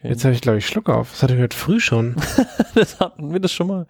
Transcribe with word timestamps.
gehen. 0.00 0.10
Jetzt 0.10 0.24
habe 0.24 0.34
ich, 0.34 0.40
glaube 0.40 0.58
ich, 0.58 0.66
Schluck 0.66 0.88
auf. 0.88 1.10
Das 1.10 1.22
hatte 1.22 1.34
ich 1.34 1.40
heute 1.40 1.56
früh 1.56 1.80
schon. 1.80 2.16
das 2.74 3.00
hatten 3.00 3.32
wir 3.32 3.40
das 3.40 3.52
schon 3.52 3.68
mal. 3.68 3.86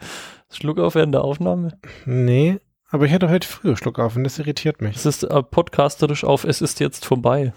Schluck 0.51 0.79
auf 0.79 0.95
während 0.95 1.15
der 1.15 1.25
Aufnahme. 1.25 1.79
nee, 2.05 2.59
aber 2.91 3.07
ich 3.07 3.13
hatte 3.13 3.29
heute 3.29 3.47
früh 3.47 3.77
Schluck 3.77 3.99
auf 4.01 4.17
und 4.17 4.25
das 4.25 4.39
irritiert 4.39 4.81
mich. 4.81 4.97
Es 4.97 5.07
ist 5.07 5.23
äh, 5.23 5.43
podcasterisch 5.43 6.25
auf, 6.25 6.45
es 6.45 6.61
ist 6.61 6.81
jetzt 6.81 7.05
vorbei. 7.05 7.53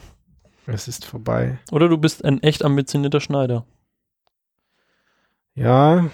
Es 0.67 0.87
ist 0.87 1.05
vorbei. 1.05 1.57
Oder 1.71 1.89
du 1.89 1.97
bist 1.97 2.23
ein 2.23 2.41
echt 2.43 2.63
ambitionierter 2.63 3.19
Schneider. 3.19 3.65
Ja, 5.55 6.09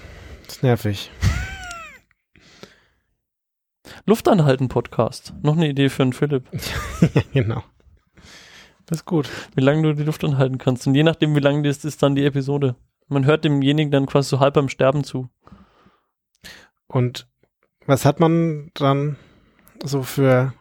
ist 0.47 0.63
nervig. 0.63 1.11
Luft 4.05 4.27
anhalten 4.27 4.69
Podcast. 4.69 5.33
Noch 5.43 5.55
eine 5.55 5.69
Idee 5.69 5.89
für 5.89 6.03
einen 6.03 6.13
Philipp. 6.13 6.45
ja, 7.13 7.21
genau. 7.33 7.63
Das 8.89 8.99
ist 8.99 9.05
gut. 9.05 9.29
Wie 9.55 9.61
lange 9.61 9.83
du 9.83 9.93
die 9.93 10.03
Luft 10.03 10.23
anhalten 10.23 10.57
kannst. 10.57 10.87
Und 10.87 10.95
je 10.95 11.03
nachdem, 11.03 11.35
wie 11.35 11.41
lang 11.41 11.61
das 11.61 11.85
ist, 11.85 12.01
dann 12.01 12.15
die 12.15 12.25
Episode. 12.25 12.75
Man 13.07 13.25
hört 13.25 13.45
demjenigen 13.45 13.91
dann 13.91 14.07
quasi 14.07 14.29
so 14.29 14.39
halb 14.39 14.55
beim 14.55 14.67
Sterben 14.67 15.03
zu. 15.03 15.29
Und 16.87 17.27
was 17.85 18.03
hat 18.03 18.19
man 18.19 18.71
dann 18.73 19.15
so 19.83 20.01
für 20.01 20.53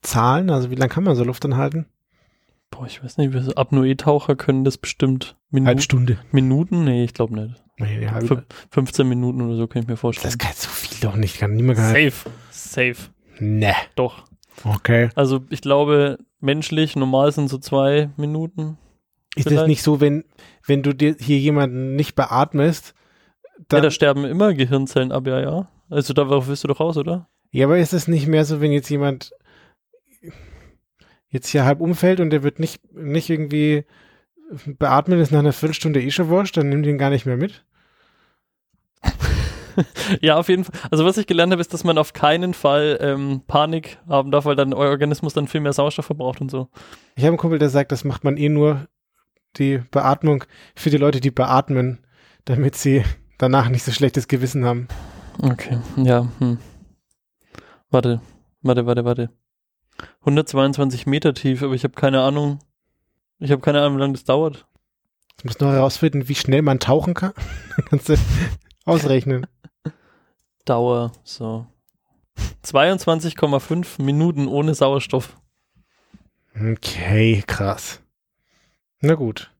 Zahlen? 0.00 0.48
Also 0.48 0.70
wie 0.70 0.76
lange 0.76 0.88
kann 0.88 1.04
man 1.04 1.14
so 1.14 1.24
Luft 1.24 1.44
anhalten? 1.44 1.86
Boah, 2.70 2.86
ich 2.86 3.04
weiß 3.04 3.18
nicht, 3.18 3.32
so 3.32 3.54
Apnoe-Taucher 3.54 4.34
können 4.34 4.64
das 4.64 4.78
bestimmt. 4.78 5.36
Minuten, 5.50 5.80
Stunde. 5.80 6.18
Minuten? 6.32 6.84
Nee, 6.84 7.04
ich 7.04 7.12
glaube 7.12 7.34
nicht. 7.34 7.62
Nee, 7.78 8.08
halbe. 8.08 8.46
15 8.70 9.06
Minuten 9.06 9.42
oder 9.42 9.56
so 9.56 9.66
kann 9.66 9.82
ich 9.82 9.88
mir 9.88 9.98
vorstellen. 9.98 10.32
Das 10.32 10.38
kann 10.38 10.54
so 10.54 10.70
viel 10.70 10.98
doch 11.00 11.16
nicht. 11.16 11.38
Kann 11.38 11.54
niemand. 11.54 11.78
Safe. 11.78 12.12
Safe. 12.50 12.96
Ne. 13.38 13.74
Doch. 13.94 14.24
Okay. 14.64 15.10
Also 15.14 15.44
ich 15.50 15.60
glaube, 15.60 16.18
menschlich, 16.40 16.96
normal 16.96 17.32
sind 17.32 17.48
so 17.48 17.58
zwei 17.58 18.10
Minuten. 18.16 18.78
Ist 19.34 19.50
das 19.50 19.66
nicht 19.66 19.82
so, 19.82 20.00
wenn, 20.00 20.24
wenn 20.66 20.82
du 20.82 20.94
dir 20.94 21.16
hier 21.18 21.38
jemanden 21.38 21.94
nicht 21.94 22.14
beatmest, 22.14 22.94
Ja, 23.58 23.64
dann, 23.68 23.82
da 23.82 23.90
sterben 23.90 24.24
immer 24.24 24.54
Gehirnzellen 24.54 25.12
ab, 25.12 25.26
ja, 25.26 25.40
ja. 25.40 25.68
Also 25.90 26.14
darauf 26.14 26.48
wirst 26.48 26.64
du 26.64 26.68
doch 26.68 26.80
raus, 26.80 26.96
oder? 26.96 27.28
ja, 27.52 27.66
aber 27.66 27.78
ist 27.78 27.92
es 27.92 28.08
nicht 28.08 28.26
mehr 28.26 28.44
so, 28.44 28.60
wenn 28.60 28.72
jetzt 28.72 28.88
jemand 28.88 29.32
jetzt 31.28 31.48
hier 31.48 31.64
halb 31.64 31.80
umfällt 31.80 32.20
und 32.20 32.30
der 32.30 32.42
wird 32.42 32.58
nicht, 32.58 32.82
nicht 32.94 33.30
irgendwie 33.30 33.84
beatmet, 34.66 35.20
ist 35.20 35.32
nach 35.32 35.40
einer 35.40 35.52
Viertelstunde 35.52 36.02
eh 36.02 36.10
schon 36.10 36.28
wurscht, 36.28 36.56
dann 36.56 36.68
nimm 36.68 36.82
den 36.82 36.98
gar 36.98 37.10
nicht 37.10 37.26
mehr 37.26 37.36
mit? 37.36 37.64
Ja, 40.20 40.36
auf 40.36 40.48
jeden 40.48 40.64
Fall. 40.64 40.74
Also 40.90 41.04
was 41.04 41.18
ich 41.18 41.26
gelernt 41.26 41.52
habe, 41.52 41.60
ist, 41.60 41.72
dass 41.74 41.84
man 41.84 41.98
auf 41.98 42.12
keinen 42.12 42.54
Fall 42.54 42.98
ähm, 43.00 43.42
Panik 43.46 43.98
haben 44.08 44.30
darf, 44.30 44.44
weil 44.44 44.56
dann 44.56 44.72
euer 44.72 44.90
Organismus 44.90 45.34
dann 45.34 45.48
viel 45.48 45.60
mehr 45.60 45.72
Sauerstoff 45.72 46.06
verbraucht 46.06 46.40
und 46.40 46.50
so. 46.50 46.68
Ich 47.14 47.24
habe 47.24 47.30
einen 47.30 47.38
Kumpel, 47.38 47.58
der 47.58 47.68
sagt, 47.68 47.92
das 47.92 48.04
macht 48.04 48.24
man 48.24 48.36
eh 48.36 48.48
nur 48.48 48.86
die 49.56 49.78
Beatmung 49.90 50.44
für 50.74 50.90
die 50.90 50.96
Leute, 50.96 51.20
die 51.20 51.30
beatmen, 51.30 51.98
damit 52.44 52.76
sie 52.76 53.04
danach 53.38 53.68
nicht 53.68 53.84
so 53.84 53.92
schlechtes 53.92 54.28
Gewissen 54.28 54.64
haben. 54.64 54.88
Okay, 55.42 55.78
ja. 55.96 56.28
Hm. 56.38 56.58
Warte, 57.90 58.20
warte, 58.62 58.86
warte, 58.86 59.04
warte. 59.04 59.30
122 60.20 61.06
Meter 61.06 61.34
tief, 61.34 61.62
aber 61.62 61.74
ich 61.74 61.84
habe 61.84 61.94
keine 61.94 62.20
Ahnung. 62.20 62.58
Ich 63.38 63.50
habe 63.50 63.62
keine 63.62 63.80
Ahnung, 63.80 63.96
wie 63.96 64.00
lange 64.00 64.14
das 64.14 64.24
dauert. 64.24 64.66
Du 65.38 65.46
musst 65.46 65.60
nur 65.60 65.72
herausfinden, 65.72 66.28
wie 66.28 66.34
schnell 66.34 66.62
man 66.62 66.80
tauchen 66.80 67.14
kann. 67.14 67.32
Kannst 67.90 68.08
du 68.08 68.16
ausrechnen. 68.84 69.46
Dauer, 70.66 71.12
so. 71.24 71.66
22,5 72.64 74.02
Minuten 74.02 74.48
ohne 74.48 74.74
Sauerstoff. 74.74 75.36
Okay, 76.54 77.42
krass. 77.46 78.02
Na 79.00 79.14
gut. 79.14 79.50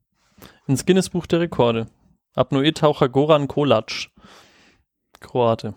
Ins 0.67 0.85
Guinness-Buch 0.85 1.27
der 1.27 1.41
Rekorde. 1.41 1.87
Apnoe-Taucher 2.35 3.09
Goran 3.09 3.49
Kolac. 3.49 4.09
Kroate. 5.21 5.75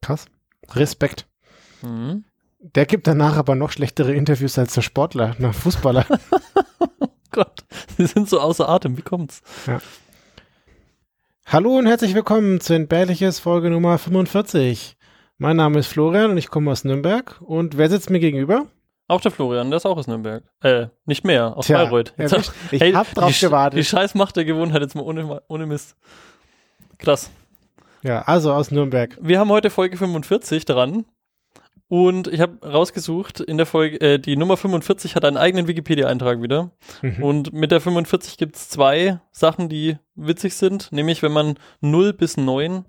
Krass. 0.00 0.26
Respekt. 0.70 1.26
Mhm. 1.82 2.24
Der 2.60 2.86
gibt 2.86 3.06
danach 3.06 3.36
aber 3.36 3.54
noch 3.54 3.72
schlechtere 3.72 4.14
Interviews 4.14 4.58
als 4.58 4.74
der 4.74 4.82
Sportler, 4.82 5.34
na 5.38 5.52
Fußballer. 5.52 6.06
Gott, 7.30 7.64
sie 7.96 8.06
sind 8.06 8.28
so 8.28 8.40
außer 8.40 8.68
Atem. 8.68 8.96
Wie 8.96 9.02
kommt's? 9.02 9.42
Hallo 11.50 11.78
und 11.78 11.86
herzlich 11.86 12.14
willkommen 12.14 12.60
zu 12.60 12.74
Entbehrliches 12.74 13.38
Folge 13.38 13.70
Nummer 13.70 13.96
45. 13.98 14.96
Mein 15.38 15.56
Name 15.56 15.78
ist 15.78 15.86
Florian 15.86 16.30
und 16.30 16.36
ich 16.38 16.48
komme 16.50 16.70
aus 16.70 16.84
Nürnberg. 16.84 17.40
Und 17.40 17.78
wer 17.78 17.88
sitzt 17.88 18.10
mir 18.10 18.20
gegenüber? 18.20 18.66
Auch 19.06 19.20
der 19.22 19.30
Florian, 19.30 19.70
der 19.70 19.78
ist 19.78 19.86
auch 19.86 19.96
aus 19.96 20.06
Nürnberg. 20.06 20.44
Äh, 20.62 20.88
nicht 21.06 21.24
mehr, 21.24 21.56
aus 21.56 21.66
Tja, 21.66 21.78
Bayreuth. 21.78 22.12
Jetzt- 22.18 22.32
erwischt. 22.32 22.52
Ich 22.70 22.80
Hey, 22.82 22.92
hab 22.92 23.12
drauf 23.14 23.32
die, 23.32 23.40
gewartet. 23.46 23.78
Die 23.78 23.84
Scheißmacht 23.84 24.36
der 24.36 24.44
Gewohnheit 24.44 24.82
jetzt 24.82 24.94
mal 24.94 25.02
ohne, 25.02 25.42
ohne 25.48 25.66
Mist. 25.66 25.96
Krass. 26.98 27.30
Ja, 28.02 28.22
also 28.22 28.52
aus 28.52 28.70
Nürnberg. 28.70 29.16
Wir 29.20 29.38
haben 29.40 29.48
heute 29.48 29.70
Folge 29.70 29.96
45 29.96 30.66
dran. 30.66 31.06
Und 31.88 32.28
ich 32.28 32.40
habe 32.40 32.66
rausgesucht, 32.66 33.40
in 33.40 33.56
der 33.56 33.64
Folge, 33.64 34.00
äh, 34.00 34.18
die 34.18 34.36
Nummer 34.36 34.58
45 34.58 35.14
hat 35.16 35.24
einen 35.24 35.38
eigenen 35.38 35.68
Wikipedia-Eintrag 35.68 36.42
wieder. 36.42 36.70
Mhm. 37.00 37.22
Und 37.22 37.52
mit 37.54 37.70
der 37.70 37.80
45 37.80 38.36
gibt 38.36 38.56
es 38.56 38.68
zwei 38.68 39.20
Sachen, 39.32 39.70
die 39.70 39.96
witzig 40.14 40.54
sind. 40.54 40.92
Nämlich, 40.92 41.22
wenn 41.22 41.32
man 41.32 41.58
0 41.80 42.12
bis 42.12 42.36
9 42.36 42.84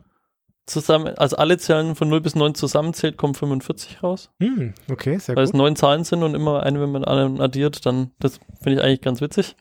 zusammen, 0.65 1.17
also 1.17 1.37
alle 1.37 1.57
Zahlen 1.57 1.95
von 1.95 2.09
0 2.09 2.19
bis 2.19 2.35
9 2.35 2.55
zusammenzählt, 2.55 3.17
kommt 3.17 3.37
45 3.37 4.03
raus. 4.03 4.31
Hm, 4.41 4.73
okay, 4.91 5.17
sehr 5.17 5.35
Weil 5.37 5.45
es 5.45 5.51
gut. 5.51 5.59
neun 5.59 5.75
Zahlen 5.77 6.03
sind 6.03 6.21
und 6.21 6.35
immer 6.35 6.63
eine, 6.63 6.81
wenn 6.81 6.91
man 6.91 7.05
alle 7.05 7.41
addiert, 7.41 7.85
dann, 7.85 8.11
das 8.19 8.39
finde 8.61 8.79
ich 8.79 8.83
eigentlich 8.83 9.01
ganz 9.01 9.21
witzig. 9.21 9.55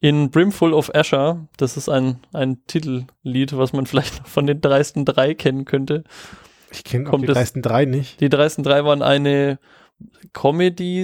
In 0.00 0.30
Brimful 0.30 0.72
of 0.72 0.94
Asher, 0.94 1.48
das 1.56 1.76
ist 1.76 1.88
ein, 1.88 2.20
ein 2.32 2.64
Titellied, 2.66 3.56
was 3.56 3.72
man 3.72 3.86
vielleicht 3.86 4.26
von 4.28 4.46
den 4.46 4.60
dreisten 4.60 5.04
drei 5.04 5.34
kennen 5.34 5.64
könnte. 5.64 6.04
Ich 6.70 6.84
kenne 6.84 7.10
auch 7.12 7.18
die 7.18 7.26
dreisten 7.26 7.62
drei 7.62 7.84
nicht. 7.84 8.20
Die 8.20 8.28
dreisten 8.28 8.62
drei 8.62 8.84
waren 8.84 9.02
eine 9.02 9.58
Comedy, 10.32 11.00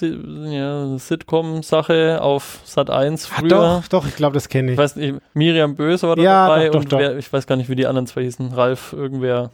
ja, 0.00 0.98
Sitcom-Sache 0.98 2.20
auf 2.22 2.60
Sat 2.64 2.90
1 2.90 3.26
Ah, 3.30 3.34
früher. 3.38 3.48
doch, 3.48 3.88
doch, 3.88 4.06
ich 4.06 4.16
glaube, 4.16 4.34
das 4.34 4.48
kenne 4.48 4.72
Ich 4.72 4.78
weiß 4.78 4.96
nicht, 4.96 5.14
Miriam 5.34 5.76
Böse 5.76 6.08
war 6.08 6.16
da 6.16 6.22
Ja, 6.22 6.48
dabei 6.48 6.66
doch, 6.66 6.72
doch, 6.72 6.80
und 6.80 6.92
doch. 6.92 6.98
Wer, 6.98 7.16
ich 7.18 7.32
weiß 7.32 7.46
gar 7.46 7.56
nicht, 7.56 7.68
wie 7.68 7.76
die 7.76 7.86
anderen 7.86 8.06
zwei 8.06 8.22
hießen. 8.22 8.52
Ralf, 8.52 8.92
irgendwer. 8.92 9.50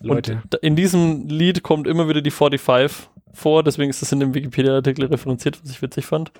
Leute. 0.00 0.42
Und 0.44 0.54
in 0.56 0.76
diesem 0.76 1.28
Lied 1.28 1.62
kommt 1.62 1.86
immer 1.86 2.08
wieder 2.08 2.22
die 2.22 2.30
45 2.30 3.08
vor, 3.32 3.62
deswegen 3.62 3.90
ist 3.90 4.00
das 4.00 4.12
in 4.12 4.20
dem 4.20 4.32
Wikipedia-Artikel 4.34 5.06
referenziert, 5.06 5.60
was 5.62 5.70
ich 5.70 5.82
witzig 5.82 6.06
fand. 6.06 6.30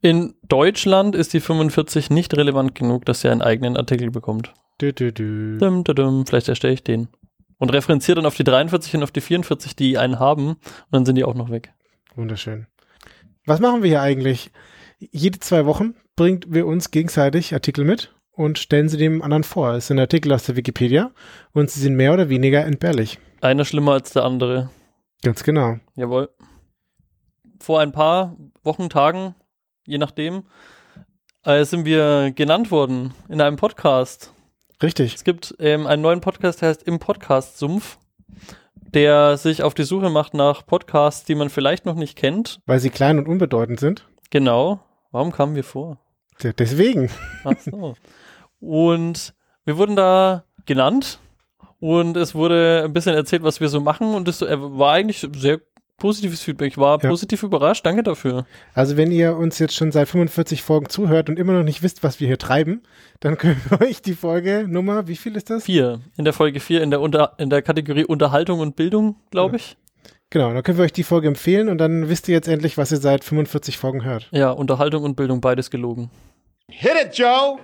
In 0.00 0.34
Deutschland 0.48 1.14
ist 1.14 1.32
die 1.32 1.40
45 1.40 2.10
nicht 2.10 2.34
relevant 2.36 2.74
genug, 2.74 3.04
dass 3.04 3.20
sie 3.20 3.28
einen 3.28 3.42
eigenen 3.42 3.76
Artikel 3.76 4.10
bekommt. 4.10 4.52
Dü, 4.80 4.92
dü, 4.92 5.12
dü. 5.12 5.58
Dum, 5.58 5.84
dum, 5.84 5.94
dum, 5.94 6.26
vielleicht 6.26 6.48
erstelle 6.48 6.74
ich 6.74 6.82
den. 6.82 7.08
Und 7.58 7.72
referenziere 7.72 8.16
dann 8.16 8.26
auf 8.26 8.34
die 8.34 8.44
43 8.44 8.96
und 8.96 9.02
auf 9.04 9.12
die 9.12 9.20
44, 9.20 9.76
die 9.76 9.98
einen 9.98 10.18
haben, 10.18 10.48
und 10.48 10.58
dann 10.90 11.06
sind 11.06 11.14
die 11.14 11.24
auch 11.24 11.34
noch 11.34 11.50
weg. 11.50 11.72
Wunderschön. 12.16 12.66
Was 13.46 13.60
machen 13.60 13.82
wir 13.82 13.90
hier 13.90 14.02
eigentlich? 14.02 14.50
Jede 14.98 15.38
zwei 15.38 15.64
Wochen 15.66 15.94
bringt 16.16 16.52
wir 16.52 16.66
uns 16.66 16.90
gegenseitig 16.90 17.54
Artikel 17.54 17.84
mit 17.84 18.12
und 18.32 18.58
stellen 18.58 18.88
sie 18.88 18.96
dem 18.96 19.22
anderen 19.22 19.44
vor. 19.44 19.72
Es 19.74 19.86
sind 19.86 19.98
Artikel 19.98 20.32
aus 20.32 20.44
der 20.44 20.56
Wikipedia 20.56 21.12
und 21.52 21.70
sie 21.70 21.80
sind 21.80 21.94
mehr 21.94 22.12
oder 22.12 22.28
weniger 22.28 22.64
entbehrlich. 22.64 23.18
Einer 23.40 23.64
schlimmer 23.64 23.92
als 23.92 24.12
der 24.12 24.24
andere. 24.24 24.70
Ganz 25.22 25.44
genau. 25.44 25.78
Jawohl. 25.94 26.30
Vor 27.60 27.80
ein 27.80 27.92
paar 27.92 28.36
Wochen, 28.62 28.90
Tagen, 28.90 29.34
je 29.86 29.98
nachdem, 29.98 30.44
äh, 31.44 31.64
sind 31.64 31.84
wir 31.84 32.32
genannt 32.34 32.70
worden 32.70 33.14
in 33.28 33.40
einem 33.40 33.56
Podcast. 33.56 34.33
Richtig. 34.84 35.14
Es 35.14 35.24
gibt 35.24 35.54
ähm, 35.60 35.86
einen 35.86 36.02
neuen 36.02 36.20
Podcast, 36.20 36.60
der 36.60 36.68
heißt 36.68 36.82
Im 36.82 36.98
Podcast-Sumpf, 36.98 37.96
der 38.92 39.38
sich 39.38 39.62
auf 39.62 39.72
die 39.72 39.84
Suche 39.84 40.10
macht 40.10 40.34
nach 40.34 40.66
Podcasts, 40.66 41.24
die 41.24 41.34
man 41.34 41.48
vielleicht 41.48 41.86
noch 41.86 41.94
nicht 41.94 42.18
kennt. 42.18 42.60
Weil 42.66 42.80
sie 42.80 42.90
klein 42.90 43.18
und 43.18 43.26
unbedeutend 43.26 43.80
sind. 43.80 44.06
Genau. 44.28 44.80
Warum 45.10 45.32
kamen 45.32 45.54
wir 45.54 45.64
vor? 45.64 45.98
Deswegen. 46.58 47.08
Ach 47.44 47.58
so. 47.58 47.94
und 48.60 49.32
wir 49.64 49.78
wurden 49.78 49.96
da 49.96 50.44
genannt 50.66 51.18
und 51.80 52.18
es 52.18 52.34
wurde 52.34 52.82
ein 52.84 52.92
bisschen 52.92 53.14
erzählt, 53.14 53.42
was 53.42 53.60
wir 53.60 53.70
so 53.70 53.80
machen 53.80 54.14
und 54.14 54.28
es 54.28 54.42
äh, 54.42 54.56
war 54.58 54.92
eigentlich 54.92 55.26
sehr 55.34 55.60
positives 55.96 56.42
Feedback. 56.42 56.72
Ich 56.72 56.78
war 56.78 57.02
Ja. 57.02 57.08
positiv 57.08 57.42
überrascht. 57.42 57.84
Danke 57.86 58.02
dafür. 58.02 58.46
Also 58.74 58.96
wenn 58.96 59.10
ihr 59.12 59.36
uns 59.36 59.58
jetzt 59.58 59.74
schon 59.74 59.92
seit 59.92 60.08
45 60.08 60.62
Folgen 60.62 60.88
zuhört 60.88 61.28
und 61.28 61.38
immer 61.38 61.52
noch 61.52 61.62
nicht 61.62 61.82
wisst, 61.82 62.02
was 62.02 62.20
wir 62.20 62.26
hier 62.26 62.38
treiben, 62.38 62.82
dann 63.20 63.38
können 63.38 63.60
wir 63.68 63.80
euch 63.86 64.02
die 64.02 64.14
Folge 64.14 64.66
Nummer, 64.68 65.06
wie 65.08 65.16
viel 65.16 65.36
ist 65.36 65.50
das? 65.50 65.64
Vier. 65.64 66.00
In 66.16 66.24
der 66.24 66.32
Folge 66.34 66.60
vier 66.60 66.82
in 66.82 66.90
der, 66.90 67.00
Unter 67.00 67.34
in 67.38 67.50
der 67.50 67.62
Kategorie 67.62 68.04
Unterhaltung 68.04 68.60
und 68.60 68.76
Bildung, 68.76 69.16
glaube 69.30 69.56
ich. 69.56 69.76
Genau, 70.30 70.52
dann 70.52 70.62
können 70.64 70.78
wir 70.78 70.84
euch 70.84 70.92
die 70.92 71.04
Folge 71.04 71.28
empfehlen 71.28 71.68
und 71.68 71.78
dann 71.78 72.08
wisst 72.08 72.28
ihr 72.28 72.34
jetzt 72.34 72.48
endlich, 72.48 72.76
was 72.76 72.90
ihr 72.90 72.98
seit 72.98 73.22
45 73.22 73.78
Folgen 73.78 74.04
hört. 74.04 74.28
Ja, 74.32 74.50
Unterhaltung 74.50 75.04
und 75.04 75.14
Bildung, 75.14 75.40
beides 75.40 75.70
gelogen. 75.70 76.10
Hit 76.68 76.92
it, 77.04 77.16
Joe! 77.16 77.58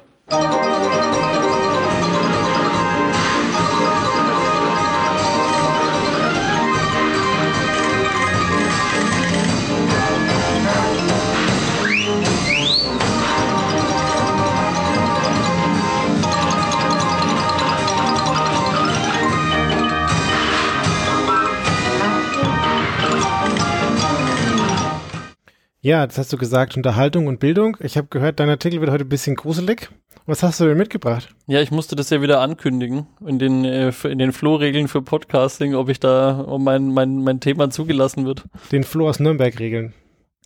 Ja, 25.82 26.06
das 26.06 26.18
hast 26.18 26.32
du 26.32 26.36
gesagt, 26.36 26.76
Unterhaltung 26.76 27.26
und 27.26 27.40
Bildung. 27.40 27.76
Ich 27.80 27.96
habe 27.96 28.08
gehört, 28.08 28.38
dein 28.38 28.50
Artikel 28.50 28.80
wird 28.80 28.90
heute 28.90 29.04
ein 29.04 29.08
bisschen 29.08 29.34
gruselig. 29.34 29.88
Was 30.26 30.42
hast 30.42 30.60
du 30.60 30.66
denn 30.66 30.76
mitgebracht? 30.76 31.34
Ja, 31.46 31.62
ich 31.62 31.70
musste 31.70 31.96
das 31.96 32.10
ja 32.10 32.20
wieder 32.20 32.40
ankündigen 32.40 33.06
in 33.26 33.38
den, 33.38 33.64
äh, 33.64 33.90
in 34.04 34.18
den 34.18 34.32
Flow-Regeln 34.32 34.88
für 34.88 35.00
Podcasting, 35.00 35.74
ob 35.74 35.88
ich 35.88 35.98
da, 35.98 36.44
ob 36.46 36.60
mein, 36.60 36.88
mein, 36.92 37.22
mein 37.22 37.40
Thema 37.40 37.70
zugelassen 37.70 38.26
wird. 38.26 38.44
Den 38.70 38.84
Flo 38.84 39.08
aus 39.08 39.20
Nürnberg 39.20 39.58
regeln. 39.58 39.94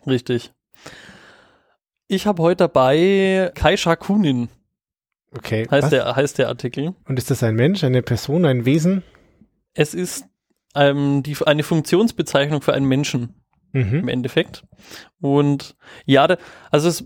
Richtig. 0.06 0.52
Ich 2.06 2.26
habe 2.26 2.42
heute 2.42 2.58
dabei 2.58 3.50
Kai 3.56 3.76
Shakunin, 3.76 4.48
Okay. 5.36 5.66
heißt 5.68 5.84
was? 5.84 5.90
der, 5.90 6.14
heißt 6.14 6.38
der 6.38 6.48
Artikel. 6.48 6.94
Und 7.08 7.18
ist 7.18 7.30
das 7.30 7.42
ein 7.42 7.56
Mensch, 7.56 7.82
eine 7.82 8.02
Person, 8.02 8.44
ein 8.44 8.64
Wesen? 8.66 9.02
Es 9.72 9.94
ist 9.94 10.26
ähm, 10.76 11.24
die, 11.24 11.36
eine 11.44 11.64
Funktionsbezeichnung 11.64 12.62
für 12.62 12.72
einen 12.72 12.86
Menschen. 12.86 13.34
Im 13.74 14.00
Mhm. 14.02 14.08
Endeffekt. 14.08 14.64
Und 15.20 15.76
ja, 16.06 16.26
also 16.70 16.88
es, 16.88 17.04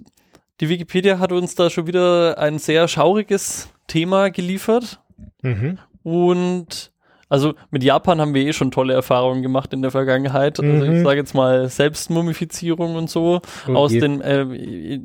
die 0.60 0.68
Wikipedia 0.68 1.18
hat 1.18 1.32
uns 1.32 1.54
da 1.56 1.70
schon 1.70 1.86
wieder 1.88 2.38
ein 2.38 2.58
sehr 2.58 2.86
schauriges 2.88 3.68
Thema 3.88 4.30
geliefert. 4.30 5.00
Mhm. 5.42 5.78
Und 6.02 6.92
also 7.30 7.52
mit 7.70 7.84
Japan 7.84 8.20
haben 8.22 8.32
wir 8.32 8.46
eh 8.46 8.54
schon 8.54 8.70
tolle 8.70 8.94
Erfahrungen 8.94 9.42
gemacht 9.42 9.74
in 9.74 9.82
der 9.82 9.90
Vergangenheit. 9.90 10.58
Also 10.60 10.72
Mhm. 10.86 10.96
ich 10.96 11.02
sage 11.02 11.20
jetzt 11.20 11.34
mal 11.34 11.68
Selbstmumifizierung 11.68 12.96
und 12.96 13.10
so. 13.10 13.40
Oh 13.68 13.72
aus, 13.74 13.92
den, 13.92 14.20
äh, 14.22 15.00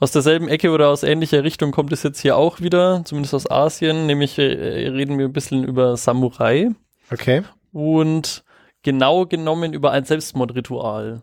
aus 0.00 0.10
derselben 0.12 0.48
Ecke 0.48 0.70
oder 0.70 0.88
aus 0.88 1.02
ähnlicher 1.02 1.44
Richtung 1.44 1.72
kommt 1.72 1.92
es 1.92 2.02
jetzt 2.02 2.20
hier 2.20 2.36
auch 2.36 2.60
wieder, 2.60 3.02
zumindest 3.04 3.34
aus 3.34 3.50
Asien. 3.50 4.06
Nämlich 4.06 4.38
äh, 4.38 4.42
reden 4.88 5.18
wir 5.18 5.26
ein 5.26 5.32
bisschen 5.34 5.64
über 5.64 5.96
Samurai 5.98 6.70
Okay. 7.12 7.42
und 7.72 8.42
genau 8.86 9.26
genommen 9.26 9.72
über 9.72 9.90
ein 9.90 10.04
Selbstmordritual. 10.04 11.22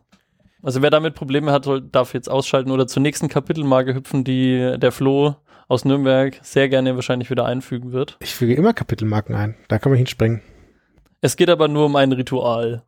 Also 0.61 0.81
wer 0.81 0.89
damit 0.89 1.15
Probleme 1.15 1.53
hat, 1.53 1.63
soll, 1.63 1.81
darf 1.81 2.13
jetzt 2.13 2.29
ausschalten 2.29 2.71
oder 2.71 2.87
zur 2.87 3.01
nächsten 3.01 3.29
Kapitelmarke 3.29 3.95
hüpfen, 3.95 4.25
die 4.25 4.75
der 4.77 4.91
Flo 4.91 5.37
aus 5.69 5.85
Nürnberg 5.85 6.37
sehr 6.41 6.67
gerne 6.67 6.95
wahrscheinlich 6.95 7.29
wieder 7.29 7.45
einfügen 7.45 7.93
wird. 7.93 8.17
Ich 8.19 8.35
füge 8.35 8.53
immer 8.53 8.73
Kapitelmarken 8.73 9.33
ein. 9.33 9.55
Da 9.69 9.79
kann 9.79 9.91
man 9.93 9.97
hinspringen. 9.97 10.41
Es 11.21 11.37
geht 11.37 11.49
aber 11.49 11.69
nur 11.69 11.85
um 11.85 11.95
ein 11.95 12.11
Ritual, 12.11 12.83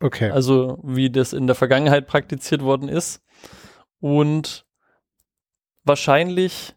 Okay. 0.00 0.30
also 0.30 0.78
wie 0.84 1.10
das 1.10 1.32
in 1.32 1.48
der 1.48 1.56
Vergangenheit 1.56 2.06
praktiziert 2.06 2.62
worden 2.62 2.88
ist. 2.88 3.20
Und 3.98 4.64
wahrscheinlich 5.82 6.76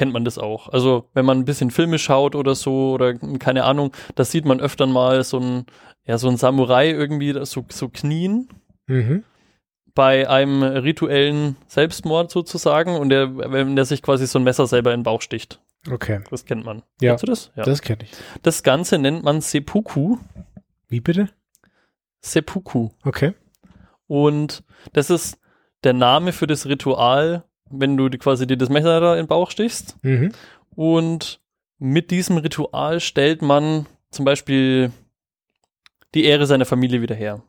kennt 0.00 0.14
man 0.14 0.24
das 0.24 0.38
auch. 0.38 0.70
Also 0.70 1.10
wenn 1.12 1.26
man 1.26 1.36
ein 1.40 1.44
bisschen 1.44 1.70
Filme 1.70 1.98
schaut 1.98 2.34
oder 2.34 2.54
so 2.54 2.92
oder 2.92 3.12
keine 3.38 3.64
Ahnung, 3.64 3.92
da 4.14 4.24
sieht 4.24 4.46
man 4.46 4.58
öfter 4.58 4.86
mal 4.86 5.22
so 5.24 5.38
ein, 5.38 5.66
ja, 6.06 6.16
so 6.16 6.26
ein 6.30 6.38
Samurai 6.38 6.88
irgendwie 6.88 7.34
so, 7.44 7.66
so 7.68 7.90
knien 7.90 8.48
Mhm. 8.86 9.24
bei 9.94 10.26
einem 10.26 10.62
rituellen 10.62 11.56
Selbstmord 11.66 12.30
sozusagen 12.30 12.96
und 12.96 13.10
der, 13.10 13.36
wenn 13.52 13.76
der 13.76 13.84
sich 13.84 14.00
quasi 14.00 14.26
so 14.26 14.38
ein 14.38 14.42
Messer 14.44 14.66
selber 14.66 14.94
in 14.94 15.00
den 15.00 15.04
Bauch 15.04 15.20
sticht. 15.20 15.60
Okay. 15.90 16.22
Das 16.30 16.46
kennt 16.46 16.64
man. 16.64 16.82
Ja. 17.02 17.10
Kennst 17.10 17.22
du 17.24 17.26
das? 17.26 17.52
Ja. 17.56 17.64
Das 17.64 17.82
kenne 17.82 18.04
ich. 18.04 18.10
Das 18.42 18.62
Ganze 18.62 18.96
nennt 18.98 19.22
man 19.22 19.42
Seppuku. 19.42 20.16
Wie 20.88 21.00
bitte? 21.00 21.28
Seppuku. 22.22 22.88
Okay. 23.04 23.34
Und 24.06 24.64
das 24.94 25.10
ist 25.10 25.38
der 25.84 25.92
Name 25.92 26.32
für 26.32 26.46
das 26.46 26.64
Ritual, 26.66 27.44
wenn 27.70 27.96
du 27.96 28.08
die, 28.08 28.18
quasi 28.18 28.46
dir 28.46 28.56
das 28.56 28.68
Messer 28.68 29.00
da 29.00 29.12
in 29.14 29.22
den 29.22 29.26
Bauch 29.28 29.50
stichst. 29.50 29.96
Mhm. 30.02 30.32
Und 30.74 31.40
mit 31.78 32.10
diesem 32.10 32.36
Ritual 32.36 33.00
stellt 33.00 33.42
man 33.42 33.86
zum 34.10 34.24
Beispiel 34.24 34.92
die 36.14 36.24
Ehre 36.24 36.46
seiner 36.46 36.66
Familie 36.66 37.00
wieder 37.00 37.14
her. 37.14 37.42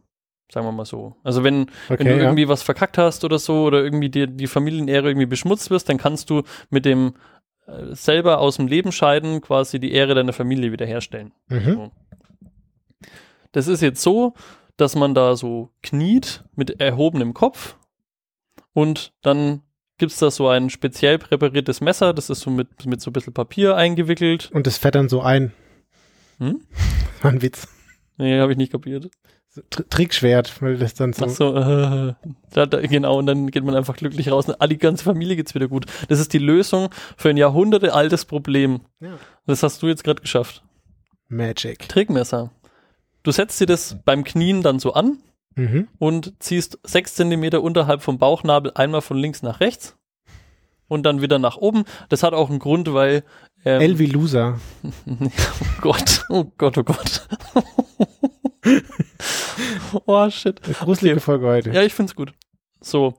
Sagen 0.52 0.66
wir 0.68 0.72
mal 0.72 0.86
so. 0.86 1.16
Also 1.24 1.44
wenn, 1.44 1.68
wenn 1.88 1.96
Okay. 1.96 2.04
du 2.04 2.10
ja. 2.10 2.18
irgendwie 2.24 2.48
was 2.48 2.62
verkackt 2.62 2.98
hast 2.98 3.24
oder 3.24 3.40
so 3.40 3.64
oder 3.64 3.84
irgendwie 3.84 4.10
dir 4.10 4.28
die 4.28 4.48
Familienehre 4.48 5.08
irgendwie 5.10 5.26
beschmutzt 5.26 5.70
wirst, 5.70 5.88
dann 5.90 5.98
kannst 5.98 6.30
du 6.30 6.44
mit 6.70 6.86
dem 6.86 7.14
äh, 7.68 7.96
selber 7.96 8.40
aus 8.40 8.58
dem 8.58 8.68
Leben 8.68 8.92
scheiden 8.92 9.42
quasi 9.42 9.80
die 9.80 9.94
Ehre 9.94 10.14
deiner 10.14 10.34
Familie 10.34 10.72
wiederherstellen. 10.72 11.32
Mhm. 11.48 11.92
Das 13.54 13.68
ist 13.68 13.82
jetzt 13.82 14.02
so, 14.02 14.34
dass 14.78 14.96
man 14.96 15.14
da 15.14 15.36
so 15.36 15.70
kniet 15.84 16.44
mit 16.56 16.80
erhobenem 16.82 17.34
Kopf 17.34 17.76
und 18.74 19.14
dann 19.22 19.62
gibt 20.02 20.14
es 20.14 20.18
da 20.18 20.32
so 20.32 20.48
ein 20.48 20.72
speziell 20.72 21.20
präpariertes 21.20 21.80
Messer, 21.80 22.12
das 22.12 22.32
ist 22.32 22.40
so 22.40 22.50
mit, 22.50 22.88
mit 22.88 23.02
so 23.02 23.12
ein 23.12 23.14
bisschen 23.14 23.34
Papier 23.34 23.76
eingewickelt. 23.76 24.50
Und 24.52 24.66
das 24.66 24.80
fährt 24.80 24.96
dann 24.96 25.10
so 25.10 25.22
ein. 25.22 25.54
Hm? 26.40 26.60
War 27.22 27.32
ein 27.32 27.44
Witz. 27.44 27.68
Nee, 28.18 28.40
habe 28.40 28.52
ich 28.52 28.58
nicht 28.58 28.72
kapiert. 28.72 29.12
Tr 29.70 29.88
Trickschwert, 29.88 30.60
weil 30.60 30.80
das 30.80 30.96
dann 30.96 31.14
so. 31.14 31.26
Ach 31.26 31.30
so, 31.30 31.56
äh, 31.56 32.14
da, 32.52 32.66
da, 32.66 32.82
genau, 32.82 33.20
und 33.20 33.28
dann 33.28 33.52
geht 33.52 33.64
man 33.64 33.76
einfach 33.76 33.96
glücklich 33.96 34.32
raus 34.32 34.50
und 34.50 34.72
die 34.72 34.78
ganze 34.80 35.04
Familie 35.04 35.36
geht's 35.36 35.54
wieder 35.54 35.68
gut. 35.68 35.86
Das 36.08 36.20
ist 36.20 36.34
die 36.34 36.40
Lösung 36.40 36.90
für 37.16 37.30
ein 37.30 37.38
jahrhundertealtes 37.38 38.26
Problem. 38.26 38.82
Ja. 39.02 39.20
Das 39.46 39.62
hast 39.62 39.84
du 39.84 39.88
jetzt 39.88 40.04
gerade 40.04 40.22
geschafft. 40.24 40.64
Magic. 41.28 41.88
Trägmesser. 41.88 42.50
Du 43.22 43.32
setzt 43.32 43.62
dir 43.62 43.68
das 43.68 43.98
beim 44.04 44.24
Knien 44.24 44.64
dann 44.64 44.80
so 44.80 44.94
an 44.94 45.20
Mhm. 45.56 45.88
und 45.98 46.34
ziehst 46.40 46.80
sechs 46.84 47.16
Zentimeter 47.16 47.62
unterhalb 47.62 48.02
vom 48.02 48.18
Bauchnabel 48.18 48.72
einmal 48.76 49.02
von 49.02 49.18
links 49.18 49.44
nach 49.44 49.60
rechts 49.60 49.98
und 50.88 51.04
dann 51.04 51.22
wieder 51.22 51.40
nach 51.40 51.58
oben. 51.58 51.86
Das 52.10 52.24
hat 52.24 52.34
auch 52.34 52.50
einen 52.50 52.60
Grund, 52.60 52.94
weil 52.94 53.24
ähm, 53.64 53.82
L 53.82 54.00
wie 54.00 54.08
Loser. 54.08 54.60
oh 55.08 55.82
Gott, 55.82 56.26
oh 56.30 56.46
Gott, 56.58 56.78
oh 56.78 56.84
Gott. 56.84 57.28
oh 60.06 60.30
shit. 60.30 60.62
Gruselige 60.80 61.20
Folge 61.20 61.48
heute. 61.48 61.72
Ja, 61.72 61.84
ich 61.84 61.94
find's 61.94 62.16
gut. 62.16 62.34
So. 62.82 63.14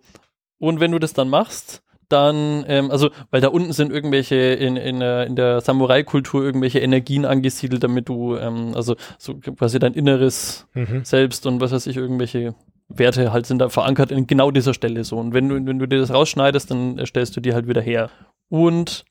Und 0.59 0.81
wenn 0.81 0.93
du 0.93 0.99
das 0.99 1.13
dann 1.13 1.29
machst, 1.29 1.83
dann, 2.13 2.65
ähm, 2.69 2.91
also, 2.91 3.11
weil 3.31 3.41
da 3.41 3.49
unten 3.49 3.73
sind 3.73 3.91
irgendwelche 3.93 4.37
in, 4.37 4.77
in, 4.77 5.01
der- 5.01 5.27
in 5.27 5.35
der 5.37 5.61
Samurai-Kultur 5.61 6.43
irgendwelche 6.45 6.79
Energien 6.81 7.25
angesiedelt, 7.25 7.83
damit 7.83 8.09
du, 8.09 8.37
ähm, 8.37 8.73
also 8.75 8.95
so 9.19 9.35
quasi 9.35 9.79
dein 9.79 9.95
Inneres 9.95 10.67
Mhm. 10.75 11.05
selbst 11.05 11.47
und 11.47 11.61
was 11.61 11.73
weiß 11.73 11.87
ich, 11.87 11.97
irgendwelche 11.97 12.55
Werte 12.89 13.33
halt 13.33 13.47
sind 13.47 13.59
da 13.59 13.69
verankert 13.71 14.11
in 14.13 14.27
genau 14.27 14.51
dieser 14.51 14.75
Stelle 14.75 15.03
so. 15.05 15.17
Und 15.17 15.33
wenn 15.33 15.49
du, 15.49 15.55
wenn 15.67 15.79
du 15.79 15.87
dir 15.89 15.99
das 15.99 16.13
rausschneidest, 16.13 16.71
dann 16.71 16.99
äh, 16.99 17.07
stellst 17.07 17.35
du 17.37 17.41
die 17.41 17.55
halt 17.55 17.67
wieder 17.67 17.81
her. 17.81 18.11
Und 18.51 19.05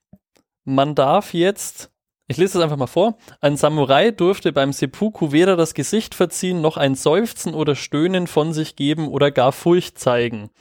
man 0.63 0.93
darf 0.93 1.34
jetzt, 1.34 1.89
ich 2.27 2.38
lese 2.38 2.53
das 2.60 2.63
einfach 2.63 2.77
mal 2.77 2.86
vor, 2.88 3.17
ein 3.41 3.58
Samurai 3.58 4.12
durfte 4.12 4.53
beim 4.53 4.72
Seppuku 4.72 5.31
weder 5.31 5.55
das 5.55 5.74
Gesicht 5.74 6.13
verziehen, 6.13 6.62
noch 6.62 6.77
ein 6.77 6.93
Seufzen 6.96 7.53
oder 7.55 7.74
Stöhnen 7.75 8.27
von 8.27 8.53
sich 8.53 8.75
geben 8.75 9.08
oder 9.08 9.31
gar 9.31 9.51
Furcht 9.51 9.98
zeigen. 9.98 10.51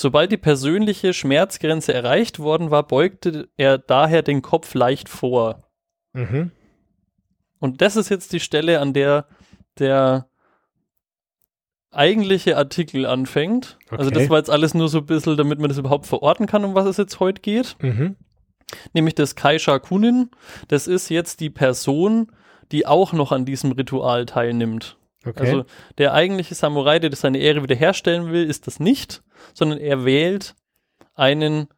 Sobald 0.00 0.32
die 0.32 0.38
persönliche 0.38 1.12
Schmerzgrenze 1.12 1.92
erreicht 1.92 2.38
worden 2.38 2.70
war, 2.70 2.86
beugte 2.86 3.50
er 3.58 3.76
daher 3.76 4.22
den 4.22 4.40
Kopf 4.40 4.72
leicht 4.72 5.10
vor. 5.10 5.62
Mhm. 6.14 6.52
Und 7.58 7.82
das 7.82 7.96
ist 7.96 8.08
jetzt 8.08 8.32
die 8.32 8.40
Stelle, 8.40 8.80
an 8.80 8.94
der 8.94 9.26
der 9.78 10.26
eigentliche 11.90 12.56
Artikel 12.56 13.04
anfängt. 13.04 13.76
Also 13.90 14.10
Okay. 14.10 14.20
das 14.20 14.30
war 14.30 14.38
jetzt 14.38 14.48
alles 14.48 14.72
nur 14.72 14.88
so 14.88 14.98
ein 14.98 15.06
bisschen, 15.06 15.36
damit 15.36 15.58
man 15.58 15.68
das 15.68 15.76
überhaupt 15.76 16.06
verorten 16.06 16.46
kann, 16.46 16.64
um 16.64 16.74
was 16.74 16.86
es 16.86 16.96
jetzt 16.96 17.20
heute 17.20 17.42
geht. 17.42 17.76
Mhm. 17.82 18.16
Nämlich 18.94 19.16
das 19.16 19.34
Kaisha 19.34 19.78
Kunin. 19.80 20.30
Das 20.68 20.86
ist 20.86 21.10
jetzt 21.10 21.40
die 21.40 21.50
Person, 21.50 22.32
die 22.72 22.86
auch 22.86 23.12
noch 23.12 23.32
an 23.32 23.44
diesem 23.44 23.72
Ritual 23.72 24.24
teilnimmt. 24.24 24.96
Okay. 25.24 25.40
Also 25.40 25.64
der 25.98 26.14
eigentliche 26.14 26.54
Samurai, 26.54 26.98
der 26.98 27.14
seine 27.14 27.38
Ehre 27.38 27.62
wiederherstellen 27.62 28.32
will, 28.32 28.48
ist 28.48 28.66
das 28.66 28.80
nicht, 28.80 29.22
sondern 29.52 29.78
er 29.78 30.04
wählt 30.04 30.54
einen 31.14 31.68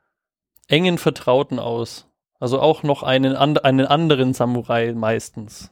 engen 0.68 0.98
Vertrauten 0.98 1.58
aus. 1.58 2.06
Also 2.38 2.60
auch 2.60 2.82
noch 2.82 3.02
einen, 3.02 3.36
and 3.36 3.64
einen 3.64 3.86
anderen 3.86 4.34
Samurai 4.34 4.92
meistens. 4.94 5.70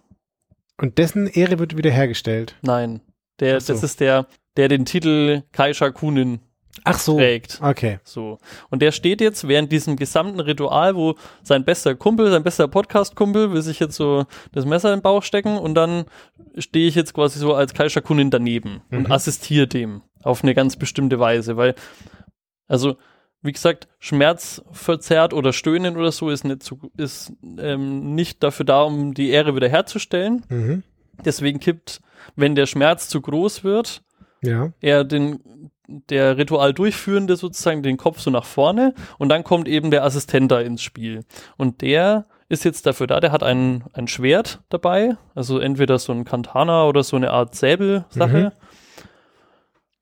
Und 0.79 0.99
dessen 0.99 1.27
Ehre 1.27 1.59
wird 1.59 1.77
wiederhergestellt. 1.77 2.57
Nein, 2.63 3.01
der, 3.41 3.61
so. 3.61 3.73
das 3.73 3.83
ist 3.83 4.01
der, 4.01 4.27
der 4.57 4.69
den 4.69 4.85
Titel 4.85 5.43
Kaisha 5.53 5.91
Kunin 5.91 6.41
Ach 6.85 6.99
so. 6.99 7.17
trägt. 7.17 7.61
Okay. 7.63 7.99
So. 8.05 8.39
Und 8.71 8.81
der 8.83 8.93
steht 8.93 9.21
jetzt 9.21 9.47
während 9.49 9.71
diesem 9.73 9.97
gesamten 9.97 10.41
Ritual, 10.41 10.95
wo 10.97 11.15
sein 11.43 11.65
bester 11.65 11.95
Kumpel, 11.95 12.31
sein 12.31 12.43
bester 12.43 12.69
Podcast-Kumpel 12.69 13.53
will 13.53 13.63
sich 13.63 13.81
jetzt 13.81 13.97
so 13.97 14.25
das 14.53 14.65
Messer 14.65 14.93
in 14.93 14.99
den 14.99 15.03
Bauch 15.03 15.23
stecken 15.23 15.59
und 15.59 15.75
dann 15.75 16.05
stehe 16.59 16.89
ich 16.89 16.95
jetzt 16.95 17.15
quasi 17.15 17.39
so 17.39 17.55
als 17.55 17.75
Kaisha 17.75 18.01
Kunin 18.01 18.31
daneben 18.31 18.83
und 18.91 19.07
Mhm. 19.09 19.13
assistiere 19.13 19.67
dem 19.67 20.03
auf 20.23 20.43
eine 20.43 20.55
ganz 20.55 20.77
bestimmte 20.77 21.19
Weise, 21.19 21.57
weil, 21.57 21.75
also, 22.69 22.97
wie 23.43 23.53
gesagt, 23.53 23.89
Schmerzverzerrt 23.99 25.33
oder 25.35 25.53
Stöhnen 25.53 25.97
oder 25.97 26.13
so 26.13 26.31
ist 26.31 26.45
nicht, 26.45 26.63
zu, 26.63 26.79
ist, 26.97 27.33
ähm, 27.59 28.15
nicht 28.15 28.43
dafür 28.43 28.67
da, 28.67 28.83
um 28.83 29.15
die 29.15 29.31
Ehre 29.31 29.55
wiederherzustellen. 29.55 30.45
Mhm. 30.49 30.83
Deswegen 31.25 31.61
kippt, 31.61 32.01
wenn 32.37 32.55
der 32.55 32.67
Schmerz 32.67 33.09
zu 33.09 33.21
groß 33.21 33.65
wird, 33.65 34.03
Ja. 34.43 34.73
er 34.81 35.05
den, 35.05 35.71
der 36.09 36.37
Ritual 36.37 36.73
durchführende 36.73 37.37
sozusagen 37.37 37.83
den 37.83 37.97
Kopf 37.97 38.21
so 38.21 38.31
nach 38.31 38.45
vorne 38.45 38.95
und 39.19 39.29
dann 39.29 39.45
kommt 39.45 39.69
eben 39.69 39.91
der 39.91 40.05
Assistent 40.05 40.51
da 40.51 40.61
ins 40.61 40.83
Spiel. 40.83 41.25
Und 41.57 41.83
der 41.83 42.27
ist 42.49 42.65
jetzt 42.65 42.87
dafür 42.87 43.07
da, 43.07 43.21
der 43.21 43.33
hat 43.33 43.43
ein, 43.43 43.85
ein 43.93 44.09
Schwert 44.09 44.61
dabei, 44.69 45.17
also 45.35 45.59
entweder 45.59 45.99
so 45.99 46.13
ein 46.13 46.25
Kantana 46.25 46.85
oder 46.85 47.03
so 47.03 47.17
eine 47.17 47.31
Art 47.31 47.55
Säbelsache. 47.55 48.53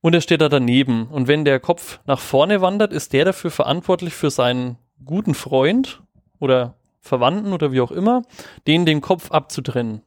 Und 0.00 0.14
er 0.14 0.21
steht 0.21 0.40
da 0.40 0.49
daneben. 0.49 1.09
Und 1.09 1.28
wenn 1.28 1.45
der 1.45 1.61
Kopf 1.61 2.00
nach 2.07 2.21
vorne 2.21 2.61
wandert, 2.61 2.92
ist 2.92 3.12
der 3.12 3.25
dafür 3.25 3.50
verantwortlich 3.50 4.14
für 4.14 4.30
seinen 4.30 4.78
guten 5.04 5.35
Freund 5.35 6.02
oder 6.38 6.75
Verwandten 7.00 7.52
oder 7.52 7.73
wie 7.73 7.80
auch 7.80 7.90
immer, 7.90 8.23
den 8.66 8.87
den 8.87 9.00
Kopf 9.00 9.30
abzutrennen. 9.30 10.02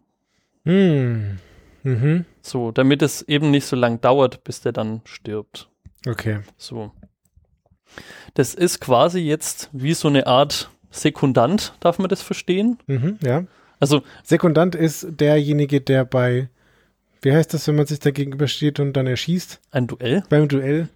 Hm. 0.64 1.40
Mhm. 1.84 2.26
So, 2.42 2.72
damit 2.72 3.02
es 3.02 3.22
eben 3.24 3.52
nicht 3.52 3.66
so 3.66 3.76
lang 3.76 4.02
dauert, 4.02 4.44
bis 4.44 4.62
der 4.62 4.72
dann 4.72 5.02
stirbt. 5.04 5.71
Okay. 6.08 6.40
So. 6.58 6.92
Das 8.34 8.54
ist 8.54 8.80
quasi 8.80 9.20
jetzt 9.20 9.70
wie 9.74 9.94
so 9.94 10.08
eine 10.08 10.28
Art 10.28 10.70
Sekundant, 10.90 11.74
darf 11.80 12.00
man 12.00 12.10
das 12.10 12.22
verstehen? 12.22 12.78
Mhm, 12.88 13.18
ja. 13.22 13.46
Also, 13.80 14.02
Sekundant 14.24 14.76
ist 14.76 15.08
derjenige, 15.10 15.82
der 15.82 16.06
bei, 16.06 16.50
wie 17.22 17.32
heißt 17.34 17.54
das, 17.54 17.68
wenn 17.68 17.76
man 17.76 17.86
sich 17.88 18.00
da 18.00 18.12
gegenübersteht 18.12 18.80
und 18.80 18.94
dann 18.94 19.08
erschießt? 19.08 19.60
ein 19.72 19.88
Duell. 19.88 20.24
Beim 20.30 20.48
Duell. 20.48 20.90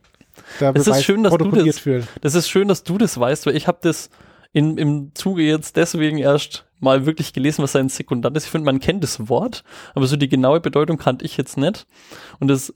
Da 0.59 0.71
Es 0.71 0.85
ist 0.87 1.03
schön, 1.03 1.23
dass 1.23 1.33
du 1.37 1.49
das- 1.51 1.85
wird. 1.85 2.07
Das 2.21 2.35
ist 2.35 2.49
schön, 2.49 2.67
dass 2.67 2.83
du 2.83 2.97
das 2.97 3.17
weißt, 3.19 3.45
weil 3.45 3.55
ich 3.55 3.67
habe 3.67 3.79
das 3.81 4.09
in, 4.51 4.77
im 4.77 5.11
Zuge 5.15 5.43
jetzt 5.43 5.75
deswegen 5.77 6.17
erst 6.17 6.65
mal 6.79 7.05
wirklich 7.05 7.33
gelesen, 7.33 7.63
was 7.63 7.75
ein 7.75 7.89
Sekundant 7.89 8.35
ist. 8.37 8.45
Ich 8.45 8.51
finde, 8.51 8.65
man 8.65 8.79
kennt 8.79 9.03
das 9.03 9.27
Wort, 9.29 9.63
aber 9.93 10.07
so 10.07 10.17
die 10.17 10.29
genaue 10.29 10.59
Bedeutung 10.59 10.97
kannte 10.97 11.25
ich 11.25 11.37
jetzt 11.37 11.57
nicht. 11.57 11.87
Und 12.39 12.49
das, 12.49 12.73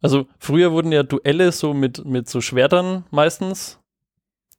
also 0.00 0.26
früher 0.38 0.72
wurden 0.72 0.92
ja 0.92 1.02
Duelle 1.02 1.52
so 1.52 1.74
mit, 1.74 2.04
mit 2.04 2.28
so 2.28 2.40
Schwertern 2.40 3.04
meistens 3.10 3.80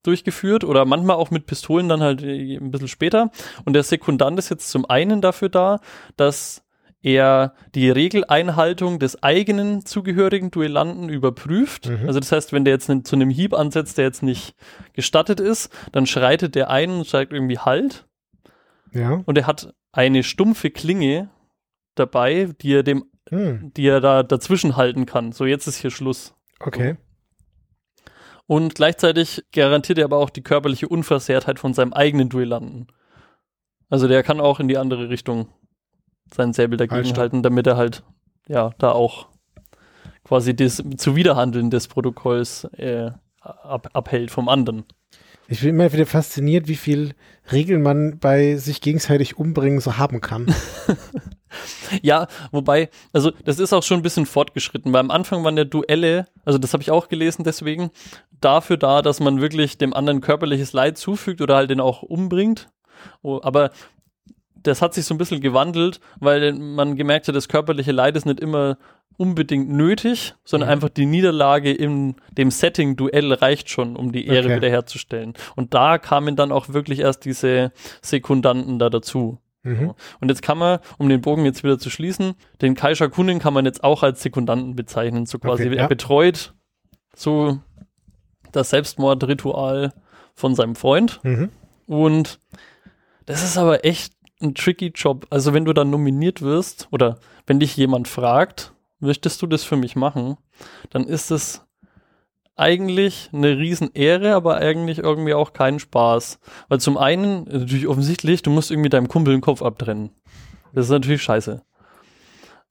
durchgeführt 0.03 0.63
oder 0.63 0.85
manchmal 0.85 1.17
auch 1.17 1.31
mit 1.31 1.45
Pistolen 1.45 1.89
dann 1.89 2.01
halt 2.01 2.23
äh, 2.23 2.57
ein 2.57 2.71
bisschen 2.71 2.87
später. 2.87 3.31
Und 3.65 3.73
der 3.73 3.83
Sekundant 3.83 4.39
ist 4.39 4.49
jetzt 4.49 4.69
zum 4.69 4.89
einen 4.89 5.21
dafür 5.21 5.49
da, 5.49 5.79
dass 6.15 6.63
er 7.01 7.53
die 7.75 7.89
Regeleinhaltung 7.89 8.99
des 8.99 9.23
eigenen 9.23 9.85
zugehörigen 9.85 10.51
Duellanten 10.51 11.07
überprüft. 11.07 11.87
Mhm. 11.87 12.07
Also 12.07 12.19
das 12.19 12.31
heißt, 12.31 12.53
wenn 12.53 12.65
der 12.65 12.73
jetzt 12.73 12.87
zu 13.07 13.15
einem 13.15 13.29
Hieb 13.29 13.53
ansetzt, 13.53 13.97
der 13.97 14.05
jetzt 14.05 14.23
nicht 14.23 14.55
gestattet 14.93 15.39
ist, 15.39 15.71
dann 15.93 16.05
schreitet 16.05 16.55
der 16.55 16.69
ein 16.69 16.91
und 16.91 17.07
sagt 17.07 17.31
irgendwie 17.31 17.59
Halt. 17.59 18.05
Ja. 18.91 19.21
Und 19.25 19.37
er 19.37 19.47
hat 19.47 19.73
eine 19.91 20.23
stumpfe 20.23 20.71
Klinge 20.71 21.29
dabei, 21.95 22.49
die 22.61 22.73
er 22.73 22.83
dem, 22.83 23.05
Hm. 23.29 23.71
die 23.75 23.87
er 23.87 24.01
da 24.01 24.23
dazwischen 24.23 24.75
halten 24.75 25.05
kann. 25.05 25.31
So, 25.31 25.45
jetzt 25.45 25.67
ist 25.67 25.77
hier 25.77 25.91
Schluss. 25.91 26.33
Okay. 26.59 26.97
Und 28.47 28.73
gleichzeitig 28.73 29.43
garantiert 29.53 29.99
er 29.99 30.05
aber 30.05 30.17
auch 30.17 30.31
die 30.31 30.41
körperliche 30.41 30.87
Unversehrtheit 30.87 31.59
von 31.59 31.73
seinem 31.73 31.93
eigenen 31.93 32.29
Duellanten. 32.29 32.87
Also 33.89 34.07
der 34.07 34.23
kann 34.23 34.39
auch 34.39 34.59
in 34.59 34.67
die 34.67 34.77
andere 34.77 35.09
Richtung 35.09 35.49
seinen 36.33 36.53
Säbel 36.53 36.77
dagegen 36.77 37.05
stopp. 37.05 37.17
halten, 37.19 37.43
damit 37.43 37.67
er 37.67 37.77
halt, 37.77 38.03
ja, 38.47 38.71
da 38.79 38.91
auch 38.91 39.27
quasi 40.23 40.55
das 40.55 40.83
Zuwiderhandeln 40.97 41.69
des 41.69 41.87
Protokolls 41.87 42.65
äh, 42.75 43.11
ab, 43.41 43.89
abhält 43.93 44.31
vom 44.31 44.49
anderen. 44.49 44.85
Ich 45.47 45.61
bin 45.61 45.69
immer 45.69 45.91
wieder 45.91 46.05
fasziniert, 46.05 46.67
wie 46.67 46.75
viel 46.75 47.15
Regeln 47.51 47.81
man 47.81 48.19
bei 48.19 48.55
sich 48.57 48.81
gegenseitig 48.81 49.37
umbringen 49.37 49.79
so 49.79 49.97
haben 49.97 50.21
kann. 50.21 50.53
Ja, 52.01 52.27
wobei, 52.51 52.89
also 53.13 53.31
das 53.45 53.59
ist 53.59 53.73
auch 53.73 53.83
schon 53.83 53.99
ein 53.99 54.03
bisschen 54.03 54.25
fortgeschritten, 54.25 54.93
weil 54.93 54.99
am 54.99 55.11
Anfang 55.11 55.43
waren 55.43 55.57
ja 55.57 55.63
Duelle, 55.65 56.27
also 56.45 56.57
das 56.59 56.73
habe 56.73 56.83
ich 56.83 56.91
auch 56.91 57.07
gelesen 57.09 57.43
deswegen, 57.43 57.91
dafür 58.41 58.77
da, 58.77 59.01
dass 59.01 59.19
man 59.19 59.41
wirklich 59.41 59.77
dem 59.77 59.93
anderen 59.93 60.21
körperliches 60.21 60.73
Leid 60.73 60.97
zufügt 60.97 61.41
oder 61.41 61.55
halt 61.55 61.69
den 61.69 61.79
auch 61.81 62.03
umbringt. 62.03 62.69
Oh, 63.21 63.39
aber 63.43 63.71
das 64.61 64.81
hat 64.81 64.93
sich 64.93 65.05
so 65.05 65.13
ein 65.13 65.17
bisschen 65.17 65.41
gewandelt, 65.41 65.99
weil 66.19 66.53
man 66.53 66.95
gemerkt 66.95 67.27
hat, 67.27 67.35
das 67.35 67.47
körperliche 67.47 67.91
Leid 67.93 68.15
ist 68.17 68.25
nicht 68.25 68.39
immer 68.41 68.77
unbedingt 69.17 69.69
nötig, 69.69 70.33
sondern 70.45 70.69
Mhm. 70.69 70.73
einfach 70.73 70.89
die 70.89 71.05
Niederlage 71.05 71.73
in 71.73 72.15
dem 72.37 72.51
Setting 72.51 72.95
Duell 72.95 73.33
reicht 73.33 73.69
schon, 73.69 73.95
um 73.97 74.11
die 74.13 74.27
Ehre 74.27 74.45
Okay. 74.47 74.55
wiederherzustellen. 74.57 75.33
Und 75.57 75.73
da 75.73 75.97
kamen 75.97 76.35
dann 76.37 76.51
auch 76.53 76.69
wirklich 76.69 76.99
erst 76.99 77.25
diese 77.25 77.71
Sekundanten 78.01 78.79
da 78.79 78.89
dazu. 78.89 79.37
Mhm. 79.63 79.93
Und 80.19 80.29
jetzt 80.29 80.41
kann 80.41 80.57
man, 80.57 80.79
um 80.97 81.09
den 81.09 81.21
Bogen 81.21 81.45
jetzt 81.45 81.63
wieder 81.63 81.79
zu 81.79 81.89
schließen, 81.89 82.35
den 82.61 82.75
Kaisha 82.75 83.07
Kunin 83.07 83.39
kann 83.39 83.53
man 83.53 83.65
jetzt 83.65 83.83
auch 83.83 84.03
als 84.03 84.21
Sekundanten 84.21 84.75
bezeichnen. 84.75 85.25
So 85.25 85.39
quasi, 85.39 85.63
Okay, 85.63 85.75
er 85.75 85.83
ja. 85.83 85.87
betreut 85.87 86.53
so 87.15 87.59
das 88.51 88.69
Selbstmordritual 88.69 89.93
von 90.33 90.55
seinem 90.55 90.75
Freund. 90.75 91.19
Mhm. 91.23 91.49
Und 91.85 92.39
das 93.25 93.43
ist 93.43 93.57
aber 93.57 93.85
echt 93.85 94.13
ein 94.41 94.55
tricky 94.55 94.91
Job. 94.95 95.27
Also 95.29 95.53
wenn 95.53 95.65
du 95.65 95.73
dann 95.73 95.89
nominiert 95.89 96.41
wirst 96.41 96.87
oder 96.91 97.19
wenn 97.45 97.59
dich 97.59 97.75
jemand 97.75 98.07
fragt, 98.07 98.73
möchtest 98.99 99.41
du 99.41 99.47
das 99.47 99.63
für 99.63 99.75
mich 99.75 99.95
machen, 99.95 100.37
dann 100.89 101.03
ist 101.03 101.31
es 101.31 101.65
eigentlich 102.59 103.29
eine 103.33 103.57
Riesenehre, 103.57 104.33
aber 104.35 104.57
eigentlich 104.57 104.99
irgendwie 104.99 105.33
auch 105.33 105.53
kein 105.53 105.79
Spaß. 105.79 106.39
Weil 106.67 106.79
zum 106.79 106.97
einen, 106.97 107.45
natürlich 107.45 107.87
offensichtlich, 107.87 108.41
du 108.41 108.51
musst 108.51 108.71
irgendwie 108.71 108.89
deinem 108.89 109.07
Kumpel 109.07 109.33
den 109.33 109.41
Kopf 109.41 109.61
abtrennen. 109.61 110.11
Das 110.73 110.85
ist 110.85 110.91
natürlich 110.91 111.23
scheiße. 111.23 111.63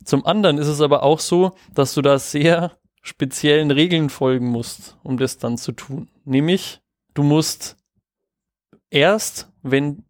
Zum 0.04 0.25
anderen 0.25 0.59
ist 0.59 0.68
es 0.68 0.80
aber 0.80 1.02
auch 1.02 1.21
so, 1.21 1.52
dass 1.75 1.95
du 1.95 2.02
da 2.02 2.18
sehr 2.18 2.73
speziellen 3.02 3.71
Regeln 3.71 4.11
folgen 4.11 4.49
musst, 4.49 4.97
um 5.02 5.16
das 5.16 5.38
dann 5.38 5.59
zu 5.59 5.73
tun. 5.73 6.09
Nämlich, 6.25 6.80
du 7.14 7.23
musst 7.23 7.76
erst, 8.90 9.50
wenn 9.62 10.04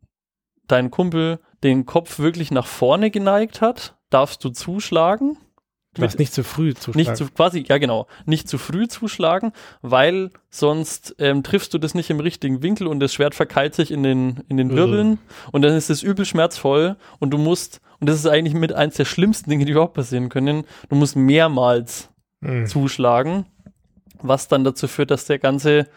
dein 0.66 0.90
Kumpel 0.90 1.40
den 1.62 1.87
Kopf 1.87 2.18
wirklich 2.18 2.50
nach 2.50 2.66
vorne 2.66 3.11
geneigt 3.11 3.61
hat, 3.61 3.97
darfst 4.11 4.44
du 4.44 4.50
zuschlagen. 4.50 5.38
Du 5.95 6.02
darfst 6.02 6.18
nicht 6.18 6.33
zu 6.35 6.45
früh 6.45 6.75
zuschlagen. 6.75 6.99
Nicht 6.99 7.16
zu, 7.16 7.26
quasi, 7.30 7.64
ja 7.66 7.78
genau, 7.78 8.07
nicht 8.26 8.47
zu 8.49 8.59
früh 8.59 8.87
zuschlagen, 8.88 9.52
weil 9.83 10.30
sonst 10.50 11.16
ähm, 11.18 11.42
triffst 11.42 11.73
du 11.75 11.78
das 11.78 11.95
nicht 11.95 12.11
im 12.11 12.21
richtigen 12.21 12.62
Winkel 12.62 12.87
und 12.87 13.00
das 13.00 13.12
Schwert 13.14 13.35
verkeilt 13.35 13.75
sich 13.75 13.90
in 13.90 14.02
den, 14.02 14.45
in 14.49 14.59
den 14.59 14.68
Mhm. 14.68 14.76
Wirbeln 14.76 15.18
und 15.50 15.62
dann 15.62 15.73
ist 15.75 15.88
es 15.90 16.02
übel 16.02 16.25
schmerzvoll 16.25 16.97
und 17.21 17.30
du 17.30 17.38
musst, 17.38 17.80
und 18.00 18.09
das 18.09 18.16
ist 18.16 18.26
eigentlich 18.26 18.54
mit 18.54 18.73
eins 18.73 18.97
der 18.97 19.07
schlimmsten 19.07 19.49
Dinge, 19.50 19.64
die 19.64 19.73
überhaupt 19.73 19.95
passieren 19.95 20.28
können, 20.28 20.64
du 20.88 20.95
musst 20.97 21.16
mehrmals 21.16 22.11
Mhm. 22.40 22.66
zuschlagen, 22.66 23.47
was 24.23 24.47
dann 24.47 24.62
dazu 24.64 24.87
führt, 24.88 25.11
dass 25.11 25.25
der 25.25 25.38
ganze, 25.40 25.88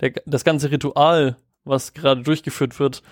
der, 0.00 0.12
das 0.26 0.44
ganze 0.44 0.70
Ritual, 0.70 1.36
was 1.64 1.94
gerade 1.94 2.22
durchgeführt 2.22 2.78
wird, 2.78 3.02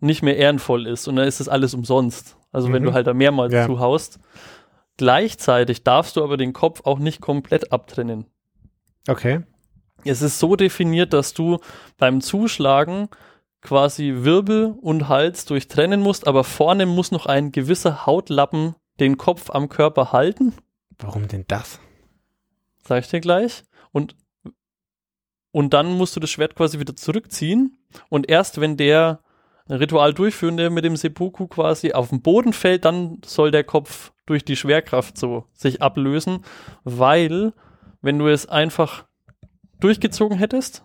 nicht 0.00 0.22
mehr 0.22 0.36
ehrenvoll 0.36 0.86
ist 0.86 1.08
und 1.08 1.16
dann 1.16 1.26
ist 1.26 1.40
das 1.40 1.48
alles 1.48 1.74
umsonst. 1.74 2.36
Also 2.52 2.72
wenn 2.72 2.82
Mhm. 2.82 2.86
du 2.86 2.92
halt 2.92 3.06
da 3.08 3.14
mehrmals 3.14 3.52
Ja. 3.52 3.66
zuhaust. 3.66 4.20
Gleichzeitig 4.98 5.84
darfst 5.84 6.16
du 6.16 6.24
aber 6.24 6.36
den 6.36 6.52
Kopf 6.52 6.82
auch 6.84 6.98
nicht 6.98 7.20
komplett 7.20 7.72
abtrennen. 7.72 8.26
Okay. 9.06 9.44
Es 10.04 10.22
ist 10.22 10.38
so 10.38 10.56
definiert, 10.56 11.12
dass 11.12 11.34
du 11.34 11.58
beim 11.96 12.20
Zuschlagen 12.20 13.08
quasi 13.62 14.12
Wirbel 14.18 14.74
und 14.80 15.08
Hals 15.08 15.44
durchtrennen 15.44 16.00
musst, 16.00 16.26
aber 16.26 16.44
vorne 16.44 16.84
muss 16.84 17.12
noch 17.12 17.26
ein 17.26 17.52
gewisser 17.52 18.06
Hautlappen 18.06 18.74
den 18.98 19.16
Kopf 19.16 19.50
am 19.50 19.68
Körper 19.68 20.12
halten. 20.12 20.52
Warum 20.98 21.28
denn 21.28 21.44
das? 21.46 21.78
Sag 22.84 23.04
ich 23.04 23.10
dir 23.10 23.20
gleich. 23.20 23.62
Und, 23.92 24.16
und 25.52 25.74
dann 25.74 25.96
musst 25.96 26.16
du 26.16 26.20
das 26.20 26.30
Schwert 26.30 26.56
quasi 26.56 26.80
wieder 26.80 26.96
zurückziehen. 26.96 27.78
Und 28.08 28.28
erst 28.28 28.60
wenn 28.60 28.76
der 28.76 29.20
Ritual 29.68 30.12
Durchführende 30.12 30.70
mit 30.70 30.84
dem 30.84 30.96
Seppuku 30.96 31.46
quasi 31.46 31.92
auf 31.92 32.08
den 32.08 32.20
Boden 32.20 32.52
fällt, 32.52 32.84
dann 32.84 33.20
soll 33.24 33.52
der 33.52 33.64
Kopf 33.64 34.12
durch 34.28 34.44
die 34.44 34.56
Schwerkraft 34.56 35.16
so 35.18 35.44
sich 35.52 35.82
ablösen, 35.82 36.44
weil 36.84 37.52
wenn 38.02 38.18
du 38.18 38.28
es 38.28 38.46
einfach 38.48 39.04
durchgezogen 39.80 40.36
hättest, 40.38 40.84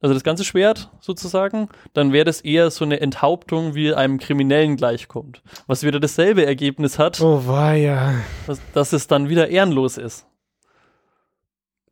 also 0.00 0.12
das 0.12 0.22
ganze 0.24 0.44
Schwert 0.44 0.90
sozusagen, 1.00 1.68
dann 1.94 2.12
wäre 2.12 2.26
das 2.26 2.42
eher 2.42 2.70
so 2.70 2.84
eine 2.84 3.00
Enthauptung, 3.00 3.74
wie 3.74 3.94
einem 3.94 4.18
Kriminellen 4.18 4.76
gleichkommt. 4.76 5.42
Was 5.66 5.82
wieder 5.82 5.98
dasselbe 5.98 6.44
Ergebnis 6.44 6.98
hat, 6.98 7.20
Oh, 7.22 7.46
weia. 7.46 8.14
was, 8.46 8.60
dass 8.74 8.92
es 8.92 9.06
dann 9.06 9.28
wieder 9.30 9.48
ehrenlos 9.48 9.96
ist. 9.96 10.26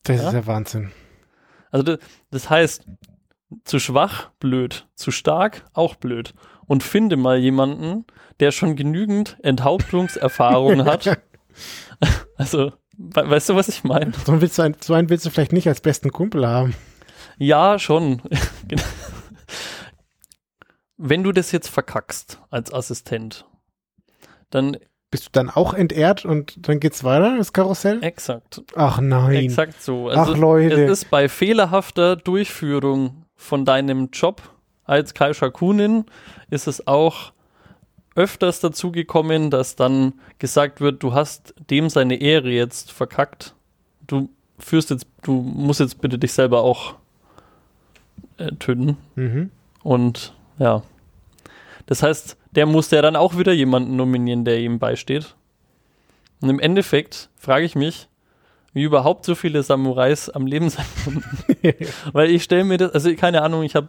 Das 0.04 0.20
Ja? 0.20 0.28
ist 0.28 0.34
ja 0.34 0.46
Wahnsinn. 0.46 0.92
Also 1.70 1.84
das, 1.84 1.98
das 2.30 2.50
heißt, 2.50 2.84
zu 3.64 3.78
schwach, 3.78 4.30
blöd, 4.40 4.86
zu 4.94 5.10
stark, 5.10 5.64
auch 5.72 5.94
blöd. 5.94 6.34
Und 6.72 6.82
finde 6.82 7.18
mal 7.18 7.36
jemanden, 7.36 8.06
der 8.40 8.50
schon 8.50 8.76
genügend 8.76 9.36
Enthauptungserfahrung 9.42 10.84
hat. 10.86 11.18
Also, 12.36 12.72
we 12.96 13.28
weißt 13.28 13.50
du, 13.50 13.56
was 13.56 13.68
ich 13.68 13.84
meine? 13.84 14.12
So 14.24 14.32
einen, 14.32 14.40
willst 14.40 14.56
du 14.56 14.62
ein, 14.62 14.74
so 14.80 14.94
einen 14.94 15.10
willst 15.10 15.26
du 15.26 15.30
vielleicht 15.30 15.52
nicht 15.52 15.68
als 15.68 15.82
besten 15.82 16.10
Kumpel 16.10 16.46
haben. 16.48 16.74
Ja, 17.36 17.78
schon. 17.78 18.22
Wenn 20.96 21.22
du 21.22 21.32
das 21.32 21.52
jetzt 21.52 21.68
verkackst 21.68 22.40
als 22.48 22.72
Assistent, 22.72 23.44
dann 24.48 24.78
Bist 25.10 25.26
du 25.26 25.30
dann 25.32 25.50
auch 25.50 25.74
entehrt 25.74 26.24
und 26.24 26.66
dann 26.66 26.80
geht's 26.80 27.04
weiter, 27.04 27.36
das 27.36 27.52
Karussell? 27.52 28.02
exakt, 28.02 28.62
Ach 28.76 28.98
nein. 28.98 29.34
exakt 29.34 29.82
so. 29.82 30.10
Ach, 30.10 30.16
Also, 30.16 30.34
Leute. 30.34 30.84
Es 30.84 31.00
ist 31.02 31.10
bei 31.10 31.28
fehlerhafter 31.28 32.16
Durchführung 32.16 33.26
von 33.34 33.66
deinem 33.66 34.08
Job 34.10 34.40
als 34.92 35.14
Kaisha 35.14 35.48
Kunin 35.48 36.04
ist 36.50 36.66
es 36.66 36.86
auch 36.86 37.32
öfters 38.14 38.60
dazu 38.60 38.92
gekommen, 38.92 39.50
dass 39.50 39.74
dann 39.74 40.12
gesagt 40.38 40.82
wird, 40.82 41.02
du 41.02 41.14
hast 41.14 41.54
dem 41.70 41.88
seine 41.88 42.16
Ehre 42.16 42.50
jetzt 42.50 42.92
verkackt. 42.92 43.54
Du 44.06 44.28
führst 44.58 44.90
jetzt, 44.90 45.06
du 45.22 45.32
musst 45.32 45.80
jetzt 45.80 46.02
bitte 46.02 46.18
dich 46.18 46.34
selber 46.34 46.60
auch 46.60 46.96
äh, 48.36 48.52
töten. 48.52 48.98
Mhm. 49.14 49.50
Und 49.82 50.34
ja. 50.58 50.82
Das 51.86 52.02
heißt, 52.02 52.36
der 52.50 52.66
muss 52.66 52.90
ja 52.90 53.00
dann 53.00 53.16
auch 53.16 53.38
wieder 53.38 53.52
jemanden 53.54 53.96
nominieren, 53.96 54.44
der 54.44 54.60
ihm 54.60 54.78
beisteht. 54.78 55.34
Und 56.42 56.50
im 56.50 56.60
Endeffekt 56.60 57.30
frage 57.38 57.64
ich 57.64 57.74
mich, 57.74 58.08
wie 58.74 58.82
überhaupt 58.82 59.24
so 59.24 59.34
viele 59.34 59.62
Samurais 59.62 60.28
am 60.28 60.46
Leben 60.46 60.68
sein 60.68 60.84
konnten. 61.02 61.24
Weil 62.12 62.30
ich 62.30 62.42
stelle 62.44 62.64
mir 62.64 62.76
das, 62.76 62.92
also 62.92 63.14
keine 63.16 63.40
Ahnung, 63.40 63.62
ich 63.62 63.74
habe 63.74 63.88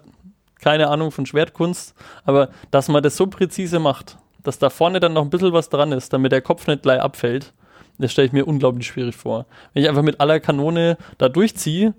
keine 0.64 0.88
Ahnung 0.88 1.12
von 1.12 1.26
Schwertkunst, 1.26 1.94
aber 2.24 2.50
dass 2.72 2.88
man 2.88 3.04
das 3.04 3.18
so 3.18 3.28
präzise 3.28 3.80
macht, 3.80 4.18
dass 4.44 4.60
da 4.60 4.70
vorne 4.70 5.02
dann 5.02 5.14
noch 5.14 5.24
ein 5.24 5.30
bisschen 5.30 5.52
was 5.52 5.70
dran 5.70 5.92
ist, 5.92 6.14
damit 6.14 6.32
der 6.32 6.42
Kopf 6.42 6.68
nicht 6.68 6.84
gleich 6.84 7.02
abfällt, 7.02 7.54
das 7.98 8.12
stelle 8.14 8.28
ich 8.28 8.34
mir 8.34 8.48
unglaublich 8.48 8.88
schwierig 8.88 9.16
vor. 9.16 9.46
Wenn 9.74 9.84
ich 9.84 9.90
einfach 9.90 10.02
mit 10.02 10.22
aller 10.22 10.40
Kanone 10.40 10.98
da 11.18 11.28
durchziehe, 11.28 11.94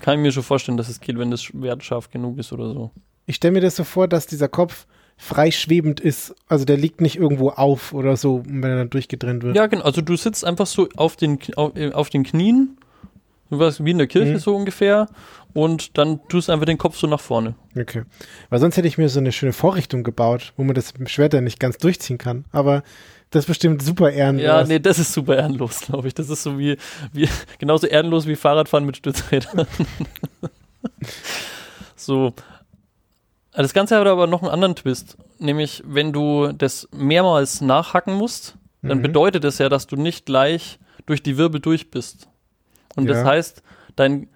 kann 0.00 0.18
ich 0.18 0.22
mir 0.22 0.32
schon 0.32 0.42
vorstellen, 0.42 0.78
dass 0.78 0.88
es 0.88 1.00
geht, 1.00 1.18
wenn 1.18 1.30
das 1.30 1.42
Schwert 1.42 1.84
scharf 1.84 2.10
genug 2.10 2.38
ist 2.38 2.52
oder 2.52 2.72
so. 2.72 2.90
Ich 3.26 3.36
stelle 3.36 3.52
mir 3.52 3.60
das 3.60 3.76
so 3.76 3.84
vor, 3.84 4.08
dass 4.08 4.26
dieser 4.26 4.48
Kopf 4.48 4.86
frei 5.18 5.50
schwebend 5.50 6.00
ist. 6.00 6.34
Also 6.48 6.64
der 6.64 6.78
liegt 6.78 7.00
nicht 7.02 7.16
irgendwo 7.16 7.50
auf 7.50 7.92
oder 7.92 8.16
so, 8.16 8.42
wenn 8.46 8.70
er 8.70 8.78
dann 8.78 8.90
durchgetrennt 8.90 9.42
wird. 9.42 9.54
Ja, 9.54 9.66
genau. 9.66 9.84
Also 9.84 10.00
du 10.00 10.16
sitzt 10.16 10.44
einfach 10.44 10.66
so 10.66 10.88
auf 10.96 11.16
den, 11.16 11.38
auf, 11.56 11.76
äh, 11.76 11.92
auf 11.92 12.08
den 12.08 12.24
Knien, 12.24 12.78
was 13.50 13.84
wie 13.84 13.90
in 13.92 13.98
der 13.98 14.06
Kirche 14.06 14.34
Mhm. 14.34 14.38
so 14.38 14.54
ungefähr, 14.56 15.08
und 15.54 15.96
dann 15.98 16.20
tust 16.28 16.48
du 16.48 16.52
einfach 16.52 16.66
den 16.66 16.78
Kopf 16.78 16.96
so 16.98 17.06
nach 17.06 17.20
vorne. 17.20 17.54
Okay. 17.78 18.02
Weil 18.50 18.58
sonst 18.60 18.76
hätte 18.76 18.88
ich 18.88 18.98
mir 18.98 19.08
so 19.08 19.18
eine 19.18 19.32
schöne 19.32 19.52
Vorrichtung 19.52 20.04
gebaut, 20.04 20.52
wo 20.56 20.64
man 20.64 20.74
das 20.74 20.92
Schwert 21.06 21.32
dann 21.32 21.44
nicht 21.44 21.58
ganz 21.58 21.78
durchziehen 21.78 22.18
kann. 22.18 22.44
Aber 22.52 22.82
das 23.30 23.44
ist 23.44 23.48
bestimmt 23.48 23.82
super 23.82 24.10
ehrenlos. 24.10 24.44
Ja, 24.44 24.64
nee, 24.64 24.78
das 24.78 24.98
ist 24.98 25.12
super 25.12 25.36
ehrenlos, 25.36 25.80
glaube 25.80 26.08
ich. 26.08 26.14
Das 26.14 26.28
ist 26.30 26.42
so 26.42 26.58
wie, 26.58 26.76
wie 27.12 27.28
genauso 27.58 27.86
ehrenlos 27.86 28.26
wie 28.26 28.36
Fahrradfahren 28.36 28.86
mit 28.86 28.96
Stützrädern. 28.98 29.66
so. 31.96 32.32
Das 33.52 33.74
Ganze 33.74 33.98
hat 33.98 34.06
aber 34.06 34.26
noch 34.26 34.42
einen 34.42 34.52
anderen 34.52 34.76
Twist. 34.76 35.16
Nämlich, 35.38 35.82
wenn 35.86 36.12
du 36.12 36.52
das 36.52 36.88
mehrmals 36.92 37.60
nachhacken 37.60 38.14
musst, 38.14 38.56
dann 38.82 38.98
Mhm. 38.98 39.02
bedeutet 39.02 39.44
das 39.44 39.58
ja, 39.58 39.68
dass 39.68 39.86
du 39.88 39.96
nicht 39.96 40.26
gleich 40.26 40.78
durch 41.06 41.22
die 41.22 41.36
Wirbel 41.36 41.60
durch 41.60 41.90
bist. 41.90 42.28
Und 42.98 43.08
das 43.08 43.18
Ja. 43.18 43.24
heißt, 43.24 43.62
dein, 43.96 44.28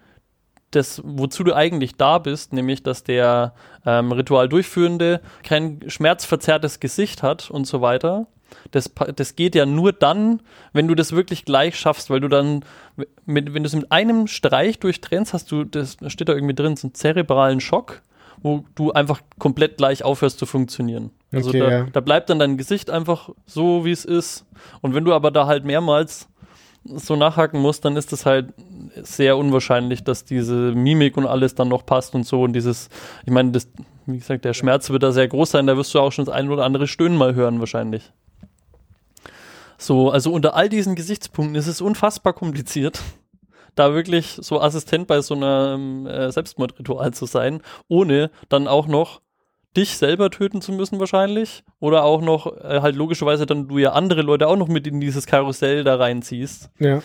das, 0.71 1.03
wozu 1.05 1.45
du 1.45 1.55
eigentlich 1.55 1.97
da 1.97 2.19
bist, 2.19 2.53
nämlich, 2.53 2.83
dass 2.83 3.05
der 3.05 3.55
ähm, 3.85 4.13
Ritualdurchführende 4.13 5.21
kein 5.43 5.81
schmerzverzerrtes 5.87 6.81
Gesicht 6.81 7.23
hat 7.23 7.51
und 7.51 7.67
so 7.67 7.81
weiter. 7.81 8.27
Das, 8.71 8.91
das 9.17 9.35
geht 9.35 9.55
ja 9.55 9.65
nur 9.65 9.93
dann, 9.93 10.41
wenn 10.75 10.87
du 10.89 10.95
das 10.95 11.13
wirklich 11.13 11.45
gleich 11.47 11.79
schaffst, 11.79 12.11
weil 12.11 12.21
du 12.21 12.29
dann, 12.29 12.65
mit, 13.25 13.55
wenn 13.55 13.63
du 13.63 13.67
es 13.67 13.75
mit 13.75 13.91
einem 13.91 14.27
Streich 14.27 14.79
durchtrennst, 14.79 15.33
hast 15.33 15.51
du, 15.51 15.65
das 15.65 15.97
steht 16.09 16.29
da 16.29 16.35
irgendwie 16.35 16.55
drin, 16.55 16.77
so 16.77 16.87
einen 16.89 16.95
zerebralen 16.95 17.61
Schock, 17.61 18.03
wo 18.43 18.65
du 18.75 18.93
einfach 18.93 19.21
komplett 19.39 19.79
gleich 19.79 20.05
aufhörst 20.05 20.39
zu 20.39 20.45
funktionieren. 20.47 21.11
Also 21.33 21.49
Okay, 21.49 21.61
da, 21.61 21.71
ja. 21.71 21.87
da 21.93 22.01
bleibt 22.01 22.29
dann 22.29 22.39
dein 22.39 22.59
Gesicht 22.59 22.91
einfach 22.91 23.31
so, 23.47 23.85
wie 23.87 23.91
es 23.93 24.05
ist. 24.05 24.45
Und 24.83 24.95
wenn 24.95 25.05
du 25.05 25.15
aber 25.15 25.31
da 25.31 25.47
halt 25.47 25.65
mehrmals 25.65 26.29
so 26.85 27.17
nachhaken 27.17 27.61
musst, 27.61 27.85
dann 27.85 27.97
ist 27.97 28.13
es 28.13 28.27
halt 28.27 28.53
sehr 29.03 29.37
unwahrscheinlich, 29.37 30.05
dass 30.05 30.25
diese 30.25 30.73
Mimik 30.73 31.17
und 31.17 31.27
alles 31.27 31.55
dann 31.55 31.69
noch 31.69 31.87
passt 31.87 32.15
und 32.15 32.27
so. 32.27 32.43
Und 32.43 32.53
dieses, 32.55 32.89
ich 33.25 33.33
meine, 33.33 33.53
das, 33.53 33.69
wie 34.07 34.19
gesagt, 34.19 34.45
der 34.45 34.55
Schmerz 34.55 34.91
wird 34.91 35.03
da 35.03 35.13
sehr 35.13 35.29
groß 35.29 35.53
sein, 35.53 35.67
da 35.67 35.77
wirst 35.77 35.95
du 35.95 36.01
auch 36.01 36.13
schon 36.13 36.25
das 36.25 36.35
ein 36.35 36.51
oder 36.51 36.65
andere 36.65 36.87
Stöhnen 36.87 37.17
mal 37.17 37.35
hören 37.35 37.61
wahrscheinlich. 37.61 38.13
So, 39.79 40.11
also 40.11 40.33
unter 40.33 40.55
all 40.55 40.69
diesen 40.69 40.95
Gesichtspunkten 40.95 41.57
ist 41.57 41.67
es 41.67 41.81
unfassbar 41.81 42.33
kompliziert, 42.33 43.01
da 43.75 43.95
wirklich 43.95 44.39
so 44.41 44.61
Assistent 44.61 45.07
bei 45.07 45.21
so 45.23 45.35
einem 45.35 46.07
äh, 46.07 46.31
Selbstmordritual 46.31 47.15
zu 47.15 47.27
sein, 47.27 47.63
ohne 47.89 48.31
dann 48.49 48.69
auch 48.69 48.87
noch 48.87 49.22
dich 49.77 49.97
selber 49.97 50.31
töten 50.31 50.61
zu 50.61 50.73
müssen 50.73 51.01
wahrscheinlich 51.01 51.65
oder 51.81 52.05
auch 52.05 52.21
noch 52.21 52.47
äh, 52.59 52.81
halt 52.83 52.95
logischerweise 52.97 53.47
dann 53.47 53.69
du 53.69 53.79
ja 53.79 53.93
andere 53.93 54.23
Leute 54.23 54.49
auch 54.49 54.57
noch 54.57 54.69
mit 54.69 54.87
in 54.87 55.01
dieses 55.01 55.27
Karussell 55.27 55.83
da 55.85 55.97
reinziehst. 55.97 56.71
ja, 56.79 57.03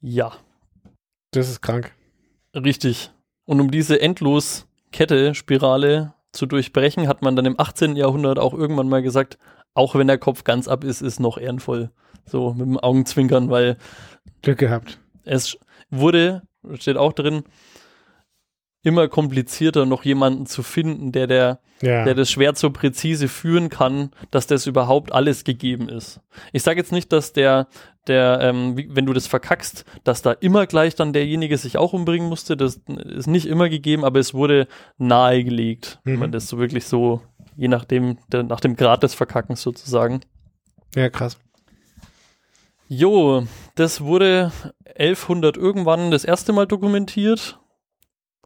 Ja, 0.00 0.32
das 1.30 1.48
ist 1.48 1.60
krank. 1.62 1.92
richtig. 2.54 3.10
Und 3.44 3.60
um 3.60 3.70
diese 3.70 4.00
endlos 4.00 4.66
Kette, 4.92 5.34
Spirale 5.34 6.14
zu 6.32 6.46
durchbrechen, 6.46 7.08
hat 7.08 7.22
man 7.22 7.36
dann 7.36 7.46
im 7.46 7.58
18. 7.58 7.96
Jahrhundert 7.96 8.38
auch 8.38 8.54
irgendwann 8.54 8.88
mal 8.88 9.02
gesagt, 9.02 9.38
auch 9.74 9.94
wenn 9.94 10.06
der 10.06 10.18
Kopf 10.18 10.44
ganz 10.44 10.68
ab 10.68 10.84
ist, 10.84 11.00
ist 11.00 11.18
noch 11.20 11.38
ehrenvoll. 11.38 11.90
So 12.26 12.52
mit 12.54 12.66
dem 12.66 12.78
Augenzwinkern, 12.78 13.50
weil 13.50 13.76
Glück 14.42 14.58
gehabt. 14.58 14.98
es 15.24 15.56
wurde, 15.90 16.42
steht 16.74 16.96
auch 16.96 17.12
drin, 17.12 17.42
immer 18.82 19.06
komplizierter, 19.08 19.86
noch 19.86 20.04
jemanden 20.04 20.46
zu 20.46 20.62
finden, 20.62 21.12
der, 21.12 21.26
der, 21.28 21.60
Ja. 21.82 22.04
der 22.04 22.14
das 22.14 22.30
Schwert 22.30 22.58
so 22.58 22.70
präzise 22.70 23.28
führen 23.28 23.68
kann, 23.68 24.10
dass 24.32 24.46
das 24.46 24.66
überhaupt 24.66 25.12
alles 25.12 25.44
gegeben 25.44 25.88
ist. 25.88 26.20
Ich 26.52 26.62
sage 26.64 26.80
jetzt 26.80 26.90
nicht, 26.92 27.12
dass 27.12 27.32
der, 27.32 27.68
der, 28.08 28.38
ähm, 28.40 28.76
wie, 28.76 28.88
wenn 28.90 29.06
du 29.06 29.12
das 29.12 29.26
verkackst, 29.28 29.84
dass 30.02 30.22
da 30.22 30.32
immer 30.32 30.66
gleich 30.66 30.96
dann 30.96 31.12
derjenige 31.12 31.56
sich 31.58 31.78
auch 31.78 31.92
umbringen 31.92 32.28
musste. 32.28 32.56
Das 32.56 32.80
ist 32.86 33.28
nicht 33.28 33.46
immer 33.46 33.68
gegeben, 33.68 34.04
aber 34.04 34.18
es 34.18 34.34
wurde 34.34 34.66
nahegelegt, 34.98 36.00
wenn 36.04 36.14
Mhm. 36.14 36.20
man 36.20 36.32
das 36.32 36.48
so 36.48 36.58
wirklich 36.58 36.84
so, 36.86 37.20
je 37.56 37.68
nachdem, 37.68 38.18
der, 38.32 38.42
nach 38.42 38.60
dem 38.60 38.74
Grad 38.76 39.02
des 39.04 39.14
Verkackens 39.14 39.62
sozusagen. 39.62 40.20
ja, 40.96 41.08
krass. 41.08 41.38
Jo, 42.88 43.46
das 43.74 44.02
wurde 44.02 44.52
1100 44.98 45.56
irgendwann 45.56 46.10
das 46.10 46.24
erste 46.24 46.52
Mal 46.52 46.66
dokumentiert, 46.66 47.58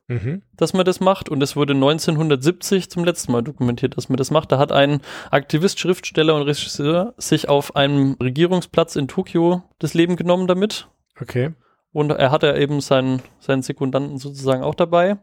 Mhm. 0.08 0.42
dass 0.56 0.72
man 0.72 0.84
das 0.84 1.00
macht 1.00 1.28
und 1.28 1.42
es 1.42 1.56
wurde 1.56 1.72
1970 1.74 2.90
zum 2.90 3.02
letzten 3.04 3.32
Mal 3.32 3.42
dokumentiert, 3.42 3.96
dass 3.96 4.08
man 4.08 4.16
das 4.16 4.30
macht. 4.30 4.52
Da 4.52 4.58
hat 4.58 4.70
ein 4.70 5.00
Aktivist, 5.32 5.80
Schriftsteller 5.80 6.36
und 6.36 6.42
Regisseur 6.42 7.14
sich 7.16 7.48
auf 7.48 7.74
einem 7.74 8.12
Regierungsplatz 8.22 8.94
in 8.94 9.08
Tokio 9.08 9.64
das 9.80 9.94
Leben 9.94 10.14
genommen 10.14 10.46
damit 10.46 10.88
Okay. 11.20 11.54
und 11.92 12.10
er 12.10 12.30
hatte 12.30 12.56
eben 12.56 12.80
seinen, 12.80 13.20
seinen 13.40 13.62
Sekundanten 13.62 14.18
sozusagen 14.18 14.62
auch 14.62 14.76
dabei. 14.76 15.18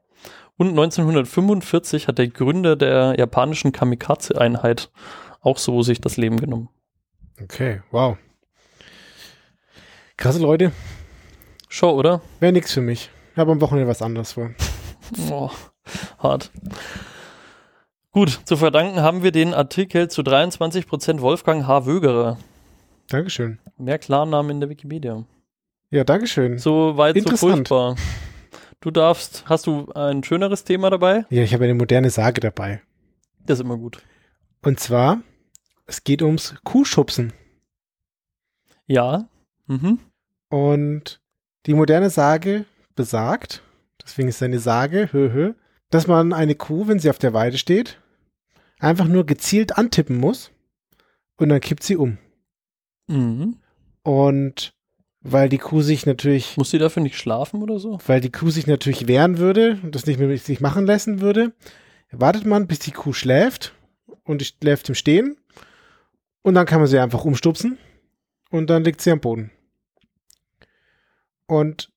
Und 0.58 0.70
1945 0.70 2.08
hat 2.08 2.18
der 2.18 2.28
Gründer 2.28 2.76
der 2.76 3.16
japanischen 3.18 3.72
Kamikaze-Einheit 3.72 4.92
auch 5.42 5.58
so 5.58 5.82
sich 5.82 6.02
das 6.02 6.18
Leben 6.18 6.40
genommen. 6.40 6.70
Okay, 7.42 7.82
wow. 7.92 8.18
Krasse 10.18 10.40
Leute. 10.40 10.72
Schon, 11.70 11.96
oder? 11.96 12.22
Wäre 12.40 12.54
nix 12.54 12.72
für 12.74 12.82
mich. 12.82 13.10
Ich 13.32 13.38
habe 13.38 13.52
am 13.52 13.62
Wochenende 13.62 13.90
was 13.90 14.02
anderes 14.04 14.34
vor. 14.34 14.52
Oh, 15.30 15.52
hart. 16.20 16.52
Gut, 18.12 18.42
zu 18.46 18.58
verdanken 18.58 19.02
haben 19.02 19.24
wir 19.24 19.32
den 19.32 19.54
Artikel 19.54 20.08
zu 20.10 20.22
23% 20.22 21.22
Wolfgang 21.22 21.66
H. 21.68 21.86
Wögerer. 21.86 22.38
Dankeschön. 23.10 23.60
Mehr 23.78 24.00
Klarnamen 24.00 24.52
in 24.52 24.60
der 24.60 24.70
Wikipedia. 24.70 25.24
Ja, 25.90 26.04
Dankeschön. 26.04 26.58
So 26.58 26.98
weit, 26.98 27.22
so 27.22 27.36
furchtbar. 27.36 27.96
Du 28.82 28.92
darfst, 28.92 29.46
hast 29.48 29.66
du 29.68 29.92
ein 29.94 30.24
schöneres 30.24 30.64
Thema 30.64 30.90
dabei? 30.90 31.26
Ja, 31.30 31.44
ich 31.44 31.54
habe 31.54 31.64
eine 31.64 31.74
moderne 31.74 32.10
Sage 32.10 32.42
dabei. 32.42 32.82
Das 33.46 33.60
ist 33.60 33.66
immer 33.66 33.78
gut. 33.78 34.02
Und 34.62 34.80
zwar, 34.80 35.22
es 35.86 36.04
geht 36.04 36.22
ums 36.22 36.56
Kuhschubsen. 36.64 37.34
Ja. 38.86 39.28
Mhm. 39.68 40.00
Und 40.50 41.22
die 41.66 41.74
moderne 41.74 42.10
Sage 42.10 42.66
besagt, 42.96 43.64
deswegen 44.06 44.28
ist 44.28 44.38
es 44.38 44.44
eine 44.44 44.60
Sage, 44.60 45.10
hö, 45.12 45.32
hö, 45.32 45.54
dass 45.90 46.08
man 46.08 46.34
eine 46.34 46.56
Kuh, 46.56 46.88
wenn 46.88 47.00
sie 47.00 47.10
auf 47.10 47.20
der 47.20 47.34
Weide 47.34 47.58
steht, 47.58 48.00
einfach 48.80 49.08
nur 49.08 49.26
gezielt 49.26 49.78
antippen 49.78 50.18
muss 50.18 50.52
und 51.38 51.50
dann 51.50 51.62
kippt 51.62 51.84
sie 51.84 51.96
um. 51.96 52.18
Mhm. 53.08 53.58
Und 54.04 54.74
weil 55.22 55.48
die 55.48 55.58
Kuh 55.58 55.82
sich 55.82 56.06
natürlich, 56.06 56.58
Muss 56.58 56.72
sie 56.72 56.80
dafür 56.80 57.02
nicht 57.02 57.18
schlafen 57.18 57.62
oder 57.62 57.80
so? 57.80 58.00
weil 58.08 58.20
die 58.20 58.32
Kuh 58.32 58.50
sich 58.50 58.68
natürlich 58.68 59.08
wehren 59.08 59.38
würde 59.38 59.80
und 59.84 59.96
das 59.96 60.06
nicht 60.06 60.20
mehr 60.20 60.28
mit 60.28 60.44
sich 60.44 60.60
machen 60.60 60.86
lassen 60.86 61.22
würde, 61.22 61.54
wartet 62.12 62.46
man, 62.46 62.68
bis 62.68 62.80
die 62.80 62.92
Kuh 62.92 63.14
schläft 63.14 63.74
und 64.24 64.42
die 64.42 64.46
schläft 64.46 64.90
im 64.90 64.96
Stehen 64.96 65.38
und 66.42 66.56
dann 66.56 66.66
kann 66.66 66.80
man 66.80 66.88
sie 66.88 67.00
einfach 67.00 67.24
umstupsen 67.24 67.78
und 68.50 68.70
dann 68.70 68.84
liegt 68.84 69.02
sie 69.02 69.12
am 69.12 69.22
Boden. 69.22 69.52
Und 71.46 71.93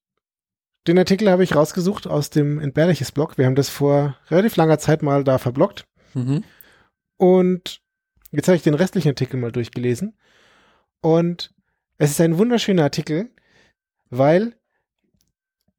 den 0.86 0.98
Artikel 0.98 1.30
habe 1.30 1.44
ich 1.44 1.54
rausgesucht 1.54 2.06
aus 2.06 2.30
dem 2.30 2.58
Entbehrliches 2.58 3.12
Blog. 3.12 3.38
Wir 3.38 3.46
haben 3.46 3.54
das 3.54 3.68
vor 3.68 4.16
relativ 4.30 4.56
langer 4.56 4.78
Zeit 4.78 5.02
mal 5.02 5.24
da 5.24 5.38
verblockt. 5.38 5.86
Mhm. 6.14 6.44
Und 7.16 7.80
jetzt 8.30 8.48
habe 8.48 8.56
ich 8.56 8.62
den 8.62 8.74
restlichen 8.74 9.08
Artikel 9.08 9.38
mal 9.38 9.52
durchgelesen. 9.52 10.16
Und 11.00 11.54
es 11.98 12.10
ist 12.10 12.20
ein 12.20 12.38
wunderschöner 12.38 12.84
Artikel, 12.84 13.30
weil 14.10 14.54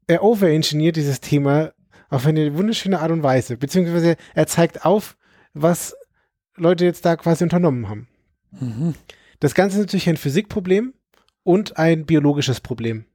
er 0.08 0.24
overengineert 0.24 0.96
dieses 0.96 1.22
Thema 1.22 1.74
auf 2.10 2.26
eine 2.26 2.58
wunderschöne 2.58 3.00
Art 3.00 3.12
und 3.12 3.24
Weise. 3.24 3.58
Beziehungsweise 3.58 4.15
er 4.34 4.48
zeigt 4.48 4.86
auf, 4.86 5.17
was 5.54 5.96
Leute 6.56 6.86
jetzt 6.86 7.06
da 7.06 7.15
quasi 7.15 7.43
unternommen 7.43 7.89
haben. 7.89 8.08
Mhm. 8.52 8.96
Das 9.39 9.54
Ganze 9.54 9.78
ist 9.78 9.86
natürlich 9.86 10.10
ein 10.10 10.17
Physikproblem 10.17 10.93
und 11.43 11.78
ein 11.78 12.06
biologisches 12.06 12.62
Problem. 12.62 13.06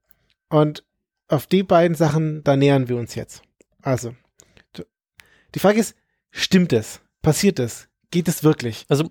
Und 0.49 0.85
auf 1.33 1.47
die 1.47 1.63
beiden 1.63 1.95
Sachen, 1.97 2.45
da 2.45 2.57
nähern 2.57 2.89
wir 2.89 2.97
uns 2.97 3.15
jetzt. 3.15 3.43
Also, 3.83 4.15
die 5.55 5.59
Frage 5.59 5.81
ist, 5.81 5.97
stimmt 6.31 6.73
es? 6.73 7.01
Passiert 7.21 7.59
es? 7.59 7.89
Geht 8.11 8.29
es 8.29 8.45
wirklich? 8.45 8.87
Also 8.89 9.11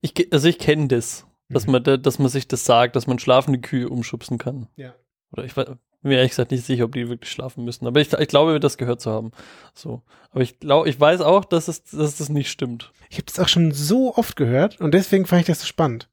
ich, 0.00 0.32
also 0.32 0.48
ich 0.48 0.58
kenne 0.58 0.88
das, 0.88 1.26
dass, 1.48 1.66
Mhm. 1.66 1.72
man 1.72 1.84
da, 1.84 1.96
dass 1.96 2.18
man 2.18 2.28
sich 2.28 2.48
das 2.48 2.64
sagt, 2.64 2.96
dass 2.96 3.06
man 3.06 3.18
schlafende 3.18 3.60
Kühe 3.60 3.88
umschubsen 3.88 4.38
kann. 4.38 4.68
Ja. 4.76 4.94
Oder 5.32 5.44
ich 5.44 5.56
war 5.56 5.78
mir 6.02 6.16
ehrlich 6.16 6.30
gesagt 6.32 6.50
nicht 6.50 6.66
sicher, 6.66 6.84
ob 6.84 6.92
die 6.92 7.08
wirklich 7.08 7.30
schlafen 7.30 7.64
müssen. 7.64 7.86
Aber 7.86 8.00
ich, 8.00 8.12
ich 8.12 8.28
glaube, 8.28 8.58
das 8.58 8.76
gehört 8.76 9.00
zu 9.00 9.10
haben. 9.10 9.30
So. 9.74 10.02
Aber 10.30 10.42
ich 10.42 10.58
glaube, 10.58 10.88
ich 10.88 10.98
weiß 10.98 11.20
auch, 11.20 11.44
dass 11.44 11.68
es, 11.68 11.84
dass 11.84 12.16
das 12.16 12.28
nicht 12.28 12.50
stimmt. 12.50 12.92
Ich 13.08 13.16
habe 13.16 13.26
das 13.26 13.38
auch 13.38 13.48
schon 13.48 13.72
so 13.72 14.14
oft 14.16 14.36
gehört 14.36 14.80
und 14.80 14.92
deswegen 14.92 15.26
fand 15.26 15.42
ich 15.42 15.46
das 15.46 15.60
so 15.60 15.66
spannend. 15.66 16.08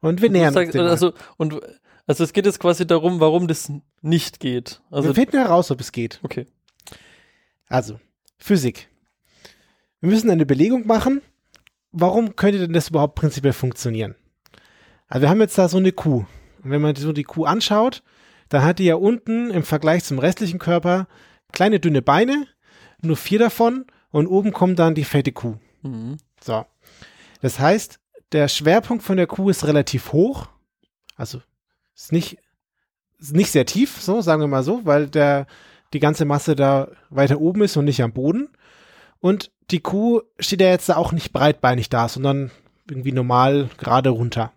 Und 0.00 0.22
wir 0.22 0.30
nähern 0.30 0.56
uns 0.56 0.72
dem 0.72 0.80
also, 0.82 1.12
und, 1.36 1.60
also 2.06 2.24
es 2.24 2.32
geht 2.32 2.46
jetzt 2.46 2.60
quasi 2.60 2.86
darum, 2.86 3.20
warum 3.20 3.48
das 3.48 3.72
nicht 4.02 4.40
geht. 4.40 4.80
Also, 4.90 5.08
wir 5.08 5.14
finden 5.14 5.38
heraus, 5.38 5.70
ob 5.70 5.80
es 5.80 5.92
geht. 5.92 6.20
okay. 6.22 6.46
Also, 7.68 8.00
Physik. 8.38 8.88
Wir 10.00 10.10
müssen 10.10 10.30
eine 10.30 10.46
Belegung 10.46 10.86
machen. 10.86 11.22
Warum 11.92 12.34
könnte 12.36 12.58
denn 12.58 12.72
das 12.72 12.88
überhaupt 12.88 13.14
prinzipiell 13.14 13.52
funktionieren? 13.52 14.14
Also 15.08 15.22
wir 15.22 15.28
haben 15.28 15.40
jetzt 15.40 15.58
da 15.58 15.68
so 15.68 15.76
eine 15.76 15.92
Kuh. 15.92 16.24
Und 16.62 16.70
wenn 16.70 16.80
man 16.80 16.94
so 16.96 17.12
die 17.12 17.24
Kuh 17.24 17.44
anschaut, 17.44 18.02
dann 18.48 18.62
hat 18.62 18.78
die 18.78 18.84
ja 18.84 18.94
unten 18.94 19.50
im 19.50 19.62
Vergleich 19.62 20.04
zum 20.04 20.18
restlichen 20.18 20.58
Körper 20.58 21.06
kleine 21.52 21.80
dünne 21.80 22.00
Beine, 22.00 22.46
nur 23.02 23.16
vier 23.16 23.38
davon 23.38 23.86
und 24.10 24.26
oben 24.26 24.52
kommt 24.52 24.78
dann 24.78 24.94
die 24.94 25.04
fette 25.04 25.32
Kuh. 25.32 25.56
Mhm. 25.82 26.16
So. 26.42 26.64
Das 27.40 27.58
heißt, 27.58 27.98
der 28.32 28.48
Schwerpunkt 28.48 29.02
von 29.02 29.16
der 29.16 29.26
Kuh 29.26 29.50
ist 29.50 29.66
relativ 29.66 30.12
hoch. 30.12 30.48
Also 31.16 31.42
ist 32.00 32.12
nicht, 32.12 32.38
ist 33.18 33.34
nicht 33.34 33.50
sehr 33.50 33.66
tief, 33.66 34.00
so 34.00 34.20
sagen 34.20 34.40
wir 34.40 34.48
mal 34.48 34.62
so, 34.62 34.84
weil 34.84 35.08
der, 35.08 35.46
die 35.92 36.00
ganze 36.00 36.24
Masse 36.24 36.56
da 36.56 36.88
weiter 37.10 37.40
oben 37.40 37.62
ist 37.62 37.76
und 37.76 37.84
nicht 37.84 38.02
am 38.02 38.12
Boden. 38.12 38.48
Und 39.20 39.50
die 39.70 39.80
Kuh 39.80 40.22
steht 40.38 40.60
ja 40.60 40.68
jetzt 40.68 40.88
da 40.88 40.96
auch 40.96 41.12
nicht 41.12 41.32
breitbeinig 41.32 41.90
da, 41.90 42.08
sondern 42.08 42.50
irgendwie 42.88 43.12
normal 43.12 43.68
gerade 43.76 44.10
runter. 44.10 44.52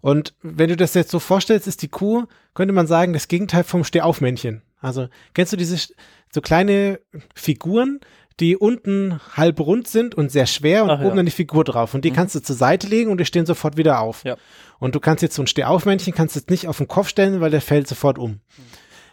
Und 0.00 0.34
wenn 0.42 0.70
du 0.70 0.76
das 0.76 0.94
jetzt 0.94 1.10
so 1.10 1.18
vorstellst, 1.18 1.66
ist 1.66 1.82
die 1.82 1.88
Kuh, 1.88 2.24
könnte 2.54 2.72
man 2.72 2.86
sagen, 2.86 3.12
das 3.12 3.28
Gegenteil 3.28 3.64
vom 3.64 3.84
Stehaufmännchen. 3.84 4.62
Also 4.80 5.08
kennst 5.34 5.52
du 5.52 5.58
diese 5.58 5.92
so 6.32 6.40
kleine 6.40 7.00
Figuren, 7.34 8.00
die 8.40 8.56
unten 8.56 9.20
halb 9.36 9.60
rund 9.60 9.86
sind 9.86 10.14
und 10.14 10.30
sehr 10.32 10.46
schwer 10.46 10.84
und 10.84 10.90
Ach 10.90 11.00
ja. 11.00 11.06
oben 11.06 11.16
dann 11.16 11.26
die 11.26 11.32
Figur 11.32 11.62
drauf. 11.64 11.94
Und 11.94 12.04
die 12.04 12.10
Mhm. 12.10 12.14
kannst 12.16 12.34
du 12.34 12.40
zur 12.40 12.56
Seite 12.56 12.86
legen 12.88 13.10
und 13.10 13.18
die 13.18 13.24
stehen 13.26 13.46
sofort 13.46 13.76
wieder 13.76 14.00
auf. 14.00 14.24
Ja. 14.24 14.36
Und 14.78 14.94
du 14.94 15.00
kannst 15.00 15.22
jetzt 15.22 15.34
so 15.34 15.42
ein 15.42 15.46
Stehaufmännchen, 15.46 16.14
kannst 16.14 16.36
jetzt 16.36 16.50
nicht 16.50 16.66
auf 16.68 16.78
den 16.78 16.88
Kopf 16.88 17.08
stellen, 17.08 17.40
weil 17.40 17.50
der 17.50 17.60
fällt 17.60 17.86
sofort 17.86 18.18
um. 18.18 18.40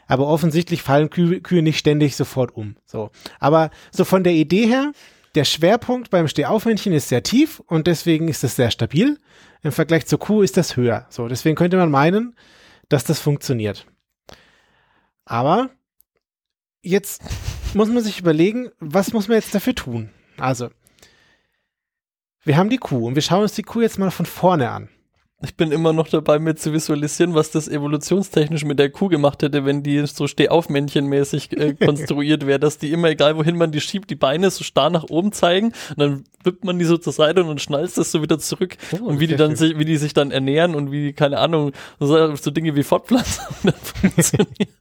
Aber 0.07 0.27
offensichtlich 0.27 0.81
fallen 0.81 1.09
Kühe, 1.09 1.41
Kühe 1.41 1.61
nicht 1.61 1.77
ständig 1.77 2.15
sofort 2.15 2.55
um. 2.55 2.77
So. 2.85 3.11
Aber 3.39 3.69
so 3.91 4.05
von 4.05 4.23
der 4.23 4.33
Idee 4.33 4.65
her, 4.65 4.93
der 5.35 5.43
Schwerpunkt 5.43 6.09
beim 6.09 6.27
Stehaufmännchen 6.29 6.93
ist 6.93 7.09
sehr 7.09 7.21
tief 7.23 7.59
und 7.67 7.87
deswegen 7.87 8.29
ist 8.29 8.43
es 8.45 8.55
sehr 8.55 8.71
stabil. 8.71 9.19
Im 9.63 9.73
Vergleich 9.73 10.05
zur 10.05 10.19
Kuh 10.19 10.41
ist 10.41 10.55
das 10.55 10.77
höher. 10.77 11.05
So, 11.09 11.27
deswegen 11.27 11.55
könnte 11.57 11.75
man 11.77 11.91
meinen, 11.91 12.35
dass 12.87 13.03
das 13.03 13.19
funktioniert. 13.19 13.85
Aber 15.25 15.69
jetzt 16.81 17.21
muss 17.73 17.89
man 17.89 18.03
sich 18.03 18.19
überlegen, 18.19 18.69
was 18.79 19.13
muss 19.13 19.27
man 19.27 19.35
jetzt 19.35 19.53
dafür 19.53 19.75
tun? 19.75 20.09
Also, 20.37 20.69
wir 22.43 22.57
haben 22.57 22.69
die 22.69 22.77
Kuh 22.77 23.05
und 23.07 23.15
wir 23.15 23.21
schauen 23.21 23.43
uns 23.43 23.53
die 23.55 23.63
Kuh 23.63 23.81
jetzt 23.81 23.99
mal 23.99 24.11
von 24.11 24.25
vorne 24.25 24.69
an. 24.69 24.89
Ich 25.43 25.55
bin 25.55 25.71
immer 25.71 25.93
noch 25.93 26.07
dabei, 26.07 26.39
mir 26.39 26.55
zu 26.55 26.73
visualisieren, 26.73 27.35
was 27.35 27.51
das 27.51 27.67
evolutionstechnisch 27.67 28.65
mit 28.65 28.79
der 28.79 28.89
Kuh 28.89 29.07
gemacht 29.07 29.43
hätte, 29.43 29.65
wenn 29.65 29.83
die 29.83 30.03
so 30.07 30.25
Stehaufmännchenmäßig 30.25 31.55
äh, 31.55 31.73
konstruiert 31.85 32.47
wäre, 32.47 32.59
dass 32.59 32.79
die 32.79 32.91
immer, 32.91 33.09
egal 33.09 33.37
wohin 33.37 33.55
man 33.55 33.71
die 33.71 33.79
schiebt, 33.79 34.09
die 34.09 34.15
Beine 34.15 34.49
so 34.49 34.63
starr 34.63 34.89
nach 34.89 35.03
oben 35.03 35.31
zeigen 35.31 35.73
und 35.91 35.99
dann 35.99 36.23
wippt 36.43 36.65
man 36.65 36.79
die 36.79 36.85
so 36.85 36.97
zur 36.97 37.13
Seite 37.13 37.41
und 37.43 37.49
dann 37.49 37.59
schnallst 37.59 37.99
das 37.99 38.11
so 38.11 38.23
wieder 38.23 38.39
zurück 38.39 38.77
Oh, 38.99 39.05
und 39.05 39.19
wie 39.19 39.27
die 39.27 39.35
dann 39.35 39.55
sich, 39.55 39.77
wie 39.77 39.85
die 39.85 39.97
sich 39.97 40.15
dann 40.15 40.31
ernähren 40.31 40.73
und 40.73 40.91
wie, 40.91 41.13
keine 41.13 41.37
Ahnung, 41.37 41.71
so, 41.99 42.35
so 42.35 42.49
Dinge 42.49 42.75
wie 42.75 42.81
Fortpflanzung 42.83 43.45
dann 43.63 43.73
funktionieren. 43.75 44.73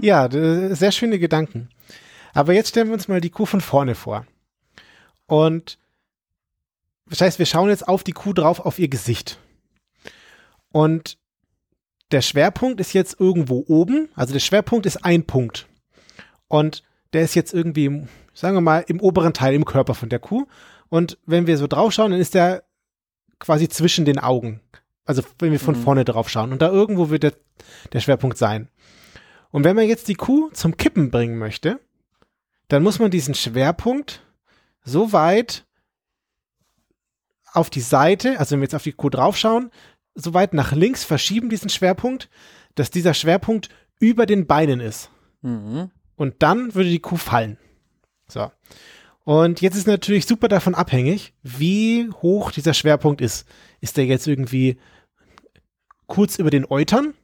Ja, 0.00 0.28
d- 0.28 0.72
sehr 0.74 0.92
schöne 0.92 1.18
Gedanken. 1.18 1.68
Aber 2.32 2.54
jetzt 2.54 2.70
stellen 2.70 2.86
wir 2.86 2.94
uns 2.94 3.08
mal 3.08 3.20
die 3.20 3.28
Kuh 3.28 3.44
von 3.44 3.60
vorne 3.60 3.94
vor. 3.94 4.24
Und 5.26 5.76
das 7.06 7.20
heißt, 7.20 7.38
wir 7.38 7.46
schauen 7.46 7.68
jetzt 7.68 7.86
auf 7.88 8.04
die 8.04 8.12
Kuh 8.12 8.32
drauf, 8.32 8.60
auf 8.60 8.78
ihr 8.78 8.88
Gesicht. 8.88 9.38
Und 10.70 11.18
der 12.10 12.22
Schwerpunkt 12.22 12.80
ist 12.80 12.92
jetzt 12.92 13.18
irgendwo 13.20 13.64
oben. 13.68 14.08
Also 14.14 14.32
der 14.32 14.40
Schwerpunkt 14.40 14.86
ist 14.86 15.04
ein 15.04 15.24
Punkt. 15.24 15.66
Und 16.48 16.82
der 17.12 17.22
ist 17.22 17.34
jetzt 17.34 17.52
irgendwie, 17.54 18.06
sagen 18.34 18.56
wir 18.56 18.60
mal, 18.60 18.84
im 18.86 19.00
oberen 19.00 19.34
Teil 19.34 19.54
im 19.54 19.64
Körper 19.64 19.94
von 19.94 20.08
der 20.08 20.18
Kuh. 20.18 20.46
Und 20.88 21.18
wenn 21.26 21.46
wir 21.46 21.56
so 21.58 21.66
drauf 21.66 21.92
schauen, 21.92 22.10
dann 22.10 22.20
ist 22.20 22.34
der 22.34 22.64
quasi 23.38 23.68
zwischen 23.68 24.04
den 24.04 24.18
Augen. 24.18 24.60
Also 25.04 25.22
wenn 25.38 25.52
wir 25.52 25.60
von 25.60 25.74
Mhm. 25.78 25.82
vorne 25.82 26.04
drauf 26.04 26.28
schauen. 26.28 26.52
Und 26.52 26.62
da 26.62 26.70
irgendwo 26.70 27.10
wird 27.10 27.24
der, 27.24 27.32
der 27.92 28.00
Schwerpunkt 28.00 28.38
sein. 28.38 28.68
Und 29.50 29.64
wenn 29.64 29.76
man 29.76 29.88
jetzt 29.88 30.08
die 30.08 30.14
Kuh 30.14 30.48
zum 30.50 30.76
Kippen 30.76 31.10
bringen 31.10 31.38
möchte, 31.38 31.80
dann 32.68 32.82
muss 32.82 32.98
man 32.98 33.10
diesen 33.10 33.34
Schwerpunkt 33.34 34.22
so 34.84 35.12
weit 35.12 35.66
auf 37.52 37.70
die 37.70 37.80
Seite, 37.80 38.38
also 38.38 38.52
wenn 38.52 38.60
wir 38.60 38.64
jetzt 38.64 38.74
auf 38.74 38.82
die 38.82 38.92
Kuh 38.92 39.10
draufschauen, 39.10 39.70
so 40.14 40.34
weit 40.34 40.54
nach 40.54 40.72
links 40.72 41.04
verschieben 41.04 41.48
diesen 41.48 41.70
Schwerpunkt, 41.70 42.28
dass 42.74 42.90
dieser 42.90 43.14
Schwerpunkt 43.14 43.68
über 43.98 44.26
den 44.26 44.46
Beinen 44.46 44.80
ist. 44.80 45.10
Mhm. 45.42 45.90
Und 46.16 46.42
dann 46.42 46.74
würde 46.74 46.90
die 46.90 46.98
Kuh 46.98 47.16
fallen. 47.16 47.58
So. 48.28 48.50
Und 49.24 49.60
jetzt 49.60 49.76
ist 49.76 49.86
natürlich 49.86 50.26
super 50.26 50.48
davon 50.48 50.74
abhängig, 50.74 51.32
wie 51.42 52.10
hoch 52.10 52.50
dieser 52.50 52.74
Schwerpunkt 52.74 53.20
ist. 53.20 53.46
Ist 53.80 53.96
der 53.96 54.06
jetzt 54.06 54.26
irgendwie 54.26 54.78
kurz 56.06 56.38
über 56.38 56.50
den 56.50 56.68
Eutern? 56.68 57.14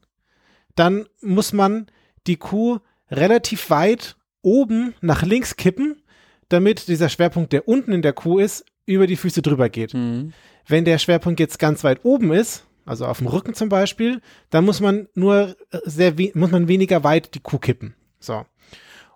Dann 0.74 1.06
muss 1.20 1.52
man 1.52 1.86
die 2.26 2.36
Kuh 2.36 2.78
relativ 3.10 3.70
weit 3.70 4.16
oben 4.42 4.94
nach 5.00 5.22
links 5.22 5.56
kippen, 5.56 6.02
damit 6.48 6.88
dieser 6.88 7.08
Schwerpunkt, 7.08 7.52
der 7.52 7.68
unten 7.68 7.92
in 7.92 8.02
der 8.02 8.12
Kuh 8.12 8.38
ist, 8.38 8.64
über 8.86 9.06
die 9.06 9.16
Füße 9.16 9.42
drüber 9.42 9.68
geht. 9.68 9.94
Mhm. 9.94 10.32
Wenn 10.66 10.84
der 10.84 10.98
Schwerpunkt 10.98 11.40
jetzt 11.40 11.58
ganz 11.58 11.84
weit 11.84 12.04
oben 12.04 12.32
ist, 12.32 12.64
also 12.86 13.04
auf 13.06 13.18
dem 13.18 13.26
Rücken 13.26 13.54
zum 13.54 13.68
Beispiel, 13.68 14.22
dann 14.50 14.64
muss 14.64 14.80
man 14.80 15.08
nur 15.14 15.56
äh, 15.70 15.78
sehr 15.84 16.14
muss 16.34 16.50
man 16.50 16.68
weniger 16.68 17.04
weit 17.04 17.34
die 17.34 17.40
Kuh 17.40 17.58
kippen. 17.58 17.94
So. 18.18 18.46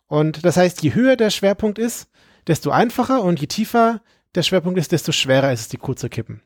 Und 0.06 0.44
das 0.44 0.58
heißt, 0.58 0.82
je 0.82 0.94
höher 0.94 1.16
der 1.16 1.30
Schwerpunkt 1.30 1.78
ist, 1.78 2.08
desto 2.46 2.70
einfacher 2.70 3.22
und 3.22 3.40
je 3.40 3.46
tiefer 3.46 4.02
der 4.34 4.42
Schwerpunkt 4.42 4.78
ist, 4.78 4.92
desto 4.92 5.12
schwerer 5.12 5.52
ist 5.52 5.60
es, 5.60 5.68
die 5.68 5.78
Kuh 5.78 5.94
zu 5.94 6.08
kippen. 6.08 6.42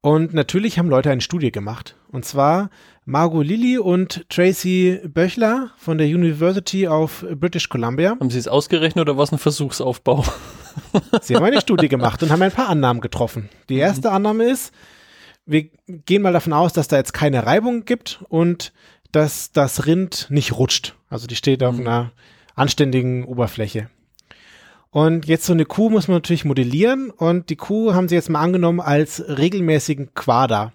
Und 0.00 0.32
natürlich 0.32 0.78
haben 0.78 0.90
Leute 0.90 1.10
eine 1.10 1.20
Studie 1.20 1.50
gemacht. 1.50 1.96
Und 2.08 2.24
zwar 2.24 2.70
Margot 3.10 3.42
Lilly 3.42 3.78
und 3.78 4.28
Tracy 4.28 5.00
Böchler 5.02 5.70
von 5.78 5.96
der 5.96 6.06
University 6.08 6.86
of 6.86 7.24
British 7.36 7.70
Columbia. 7.70 8.10
Haben 8.10 8.28
Sie 8.28 8.38
es 8.38 8.46
ausgerechnet 8.48 9.00
oder 9.00 9.16
war 9.16 9.24
es 9.24 9.32
ein 9.32 9.38
Versuchsaufbau? 9.38 10.26
Sie 11.22 11.34
haben 11.34 11.42
eine 11.46 11.62
Studie 11.62 11.88
gemacht 11.88 12.22
und 12.22 12.30
haben 12.30 12.42
ein 12.42 12.52
paar 12.52 12.68
Annahmen 12.68 13.00
getroffen. 13.00 13.48
Die 13.70 13.78
erste 13.78 14.12
Annahme 14.12 14.44
ist, 14.44 14.74
wir 15.46 15.70
gehen 15.88 16.20
mal 16.20 16.34
davon 16.34 16.52
aus, 16.52 16.74
dass 16.74 16.88
da 16.88 16.98
jetzt 16.98 17.14
keine 17.14 17.46
Reibung 17.46 17.86
gibt 17.86 18.22
und 18.28 18.74
dass 19.10 19.52
das 19.52 19.86
Rind 19.86 20.26
nicht 20.28 20.52
rutscht. 20.58 20.94
Also 21.08 21.26
die 21.26 21.36
steht 21.36 21.62
auf 21.62 21.76
Mhm. 21.78 21.86
einer 21.86 22.12
anständigen 22.56 23.24
Oberfläche. 23.24 23.88
Und 24.90 25.24
jetzt 25.24 25.46
so 25.46 25.54
eine 25.54 25.64
Kuh 25.64 25.88
muss 25.88 26.08
man 26.08 26.18
natürlich 26.18 26.44
modellieren 26.44 27.08
und 27.08 27.48
die 27.48 27.56
Kuh 27.56 27.94
haben 27.94 28.08
sie 28.08 28.16
jetzt 28.16 28.28
mal 28.28 28.42
angenommen 28.42 28.80
als 28.80 29.24
regelmäßigen 29.26 30.12
Quader. 30.12 30.74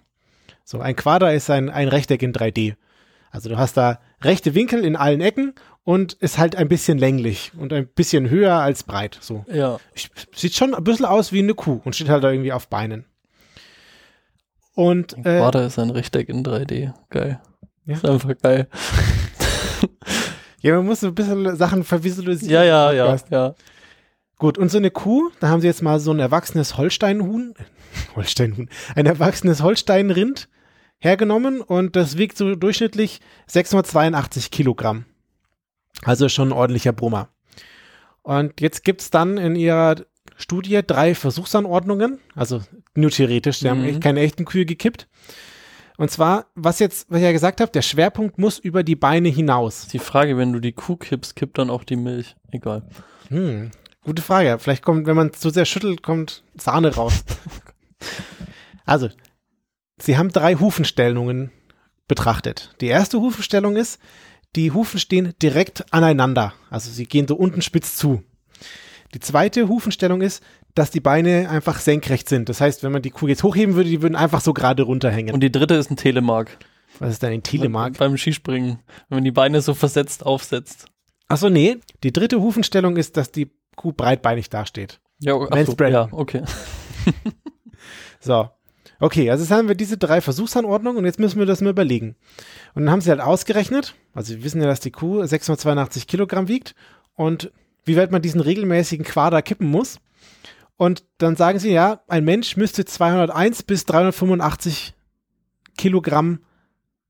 So, 0.64 0.80
ein 0.80 0.96
Quader 0.96 1.34
ist 1.34 1.50
ein, 1.50 1.68
ein 1.68 1.88
Rechteck 1.88 2.22
in 2.22 2.32
3D. 2.32 2.74
Also 3.30 3.48
du 3.48 3.58
hast 3.58 3.76
da 3.76 4.00
rechte 4.22 4.54
Winkel 4.54 4.84
in 4.84 4.96
allen 4.96 5.20
Ecken 5.20 5.54
und 5.82 6.14
ist 6.14 6.38
halt 6.38 6.56
ein 6.56 6.68
bisschen 6.68 6.98
länglich 6.98 7.52
und 7.58 7.72
ein 7.72 7.86
bisschen 7.86 8.30
höher 8.30 8.54
als 8.54 8.84
breit. 8.84 9.18
So. 9.20 9.44
Ja. 9.52 9.78
Sieht 10.34 10.54
schon 10.54 10.74
ein 10.74 10.84
bisschen 10.84 11.04
aus 11.04 11.32
wie 11.32 11.40
eine 11.40 11.54
Kuh 11.54 11.80
und 11.84 11.94
steht 11.94 12.08
halt 12.08 12.24
da 12.24 12.30
irgendwie 12.30 12.52
auf 12.52 12.68
Beinen. 12.68 13.04
Und 14.74 15.12
äh, 15.18 15.38
Quader 15.38 15.66
ist 15.66 15.78
ein 15.78 15.90
Rechteck 15.90 16.28
in 16.28 16.42
3D. 16.42 16.92
Geil. 17.10 17.40
Ja. 17.84 17.94
Ist 17.94 18.06
einfach 18.06 18.32
geil. 18.40 18.68
ja, 20.62 20.76
man 20.76 20.86
muss 20.86 21.00
so 21.00 21.08
ein 21.08 21.14
bisschen 21.14 21.56
Sachen 21.56 21.84
vervisualisieren. 21.84 22.52
Ja, 22.52 22.62
ja, 22.64 22.92
ja, 22.92 23.16
ja. 23.30 23.54
Gut, 24.38 24.58
und 24.58 24.70
so 24.70 24.78
eine 24.78 24.90
Kuh, 24.90 25.30
da 25.40 25.48
haben 25.48 25.60
sie 25.60 25.66
jetzt 25.66 25.82
mal 25.82 26.00
so 26.00 26.10
ein 26.10 26.18
erwachsenes 26.18 26.76
Holsteinhuhn, 26.76 27.54
Holsteinhuhn, 28.16 28.68
ein 28.94 29.06
erwachsenes 29.06 29.62
Holsteinrind 29.62 30.48
hergenommen 31.04 31.60
und 31.60 31.96
das 31.96 32.16
wiegt 32.18 32.36
so 32.36 32.54
durchschnittlich 32.54 33.20
682 33.46 34.50
Kilogramm. 34.50 35.04
Also 36.02 36.28
schon 36.28 36.48
ein 36.48 36.52
ordentlicher 36.52 36.92
Brummer. 36.92 37.28
Und 38.22 38.60
jetzt 38.60 38.84
gibt's 38.84 39.10
dann 39.10 39.36
in 39.36 39.54
ihrer 39.54 39.96
Studie 40.36 40.80
drei 40.84 41.14
Versuchsanordnungen, 41.14 42.18
also 42.34 42.62
nur 42.94 43.10
theoretisch, 43.10 43.58
sie 43.60 43.68
haben 43.70 43.82
Mhm. 43.82 43.88
echt 43.88 44.00
keine 44.00 44.20
echten 44.20 44.44
Kühe 44.46 44.64
gekippt. 44.64 45.06
Und 45.96 46.10
zwar, 46.10 46.46
was 46.56 46.80
jetzt, 46.80 47.06
was 47.08 47.18
ich 47.18 47.24
ja 47.24 47.30
gesagt 47.32 47.60
habe, 47.60 47.70
der 47.70 47.82
Schwerpunkt 47.82 48.36
muss 48.38 48.58
über 48.58 48.82
die 48.82 48.96
Beine 48.96 49.28
hinaus. 49.28 49.86
Die 49.86 50.00
Frage, 50.00 50.36
wenn 50.36 50.52
du 50.52 50.58
die 50.58 50.72
Kuh 50.72 50.96
kippst, 50.96 51.36
kippt 51.36 51.58
dann 51.58 51.70
auch 51.70 51.84
die 51.84 51.94
Milch. 51.96 52.34
Egal. 52.50 52.82
Hm, 53.28 53.70
gute 54.02 54.22
Frage. 54.22 54.58
Vielleicht 54.58 54.82
kommt, 54.82 55.06
wenn 55.06 55.14
man 55.14 55.32
zu 55.32 55.50
sehr 55.50 55.64
schüttelt, 55.66 56.02
kommt 56.02 56.42
Sahne 56.56 56.92
raus. 56.96 57.24
also, 58.86 59.08
sie 59.98 60.16
haben 60.16 60.30
drei 60.30 60.56
Hufenstellungen 60.56 61.50
betrachtet. 62.08 62.74
Die 62.80 62.86
erste 62.86 63.20
Hufenstellung 63.20 63.76
ist, 63.76 63.98
die 64.56 64.70
Hufen 64.70 65.00
stehen 65.00 65.34
direkt 65.42 65.92
aneinander. 65.92 66.54
Also 66.70 66.90
sie 66.90 67.06
gehen 67.06 67.26
so 67.26 67.36
unten 67.36 67.62
spitz 67.62 67.96
zu. 67.96 68.22
Die 69.14 69.20
zweite 69.20 69.68
Hufenstellung 69.68 70.20
ist, 70.20 70.42
dass 70.74 70.90
die 70.90 71.00
Beine 71.00 71.48
einfach 71.48 71.78
senkrecht 71.78 72.28
sind. 72.28 72.48
Das 72.48 72.60
heißt, 72.60 72.82
wenn 72.82 72.92
man 72.92 73.02
die 73.02 73.10
Kuh 73.10 73.28
jetzt 73.28 73.42
hochheben 73.42 73.74
würde, 73.74 73.90
die 73.90 74.02
würden 74.02 74.16
einfach 74.16 74.40
so 74.40 74.52
gerade 74.52 74.82
runterhängen. 74.82 75.34
Und 75.34 75.40
die 75.40 75.52
dritte 75.52 75.74
ist 75.74 75.90
ein 75.90 75.96
Telemark. 75.96 76.58
Was 76.98 77.10
ist 77.10 77.22
denn 77.22 77.32
ein 77.32 77.42
Telemark? 77.42 77.98
Beim 77.98 78.16
Skispringen, 78.16 78.80
wenn 79.08 79.16
man 79.16 79.24
die 79.24 79.32
Beine 79.32 79.60
so 79.60 79.74
versetzt 79.74 80.24
aufsetzt. 80.26 80.86
Achso, 81.28 81.48
nee. 81.48 81.78
Die 82.02 82.12
dritte 82.12 82.40
Hufenstellung 82.40 82.96
ist, 82.96 83.16
dass 83.16 83.32
die 83.32 83.50
Kuh 83.76 83.92
breitbeinig 83.92 84.50
dasteht. 84.50 85.00
Ja, 85.20 85.36
ach 85.50 85.66
so, 85.66 85.74
ja, 85.84 86.08
okay. 86.12 86.42
So. 88.20 88.48
Okay, 89.00 89.30
also 89.30 89.42
jetzt 89.42 89.50
haben 89.50 89.68
wir 89.68 89.74
diese 89.74 89.98
drei 89.98 90.20
Versuchsanordnungen 90.20 90.98
und 90.98 91.04
jetzt 91.04 91.18
müssen 91.18 91.38
wir 91.38 91.46
das 91.46 91.60
mal 91.60 91.70
überlegen. 91.70 92.16
Und 92.74 92.84
dann 92.84 92.90
haben 92.90 93.00
sie 93.00 93.10
halt 93.10 93.20
ausgerechnet, 93.20 93.94
also 94.14 94.34
wir 94.34 94.44
wissen 94.44 94.60
ja, 94.60 94.66
dass 94.66 94.80
die 94.80 94.90
Kuh 94.90 95.24
682 95.24 96.06
Kilogramm 96.06 96.48
wiegt 96.48 96.74
und 97.14 97.52
wie 97.84 97.96
weit 97.96 98.10
man 98.10 98.22
diesen 98.22 98.40
regelmäßigen 98.40 99.04
Quader 99.04 99.42
kippen 99.42 99.68
muss. 99.68 99.98
Und 100.76 101.04
dann 101.18 101.36
sagen 101.36 101.58
sie, 101.58 101.72
ja, 101.72 102.00
ein 102.08 102.24
Mensch 102.24 102.56
müsste 102.56 102.84
201 102.84 103.62
bis 103.62 103.84
385 103.84 104.94
Kilogramm 105.76 106.40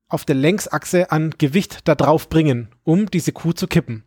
auf 0.07 0.25
der 0.25 0.35
Längsachse 0.35 1.11
an 1.11 1.33
Gewicht 1.37 1.87
da 1.87 1.95
drauf 1.95 2.29
bringen, 2.29 2.69
um 2.83 3.09
diese 3.09 3.31
Kuh 3.31 3.53
zu 3.53 3.67
kippen. 3.67 4.04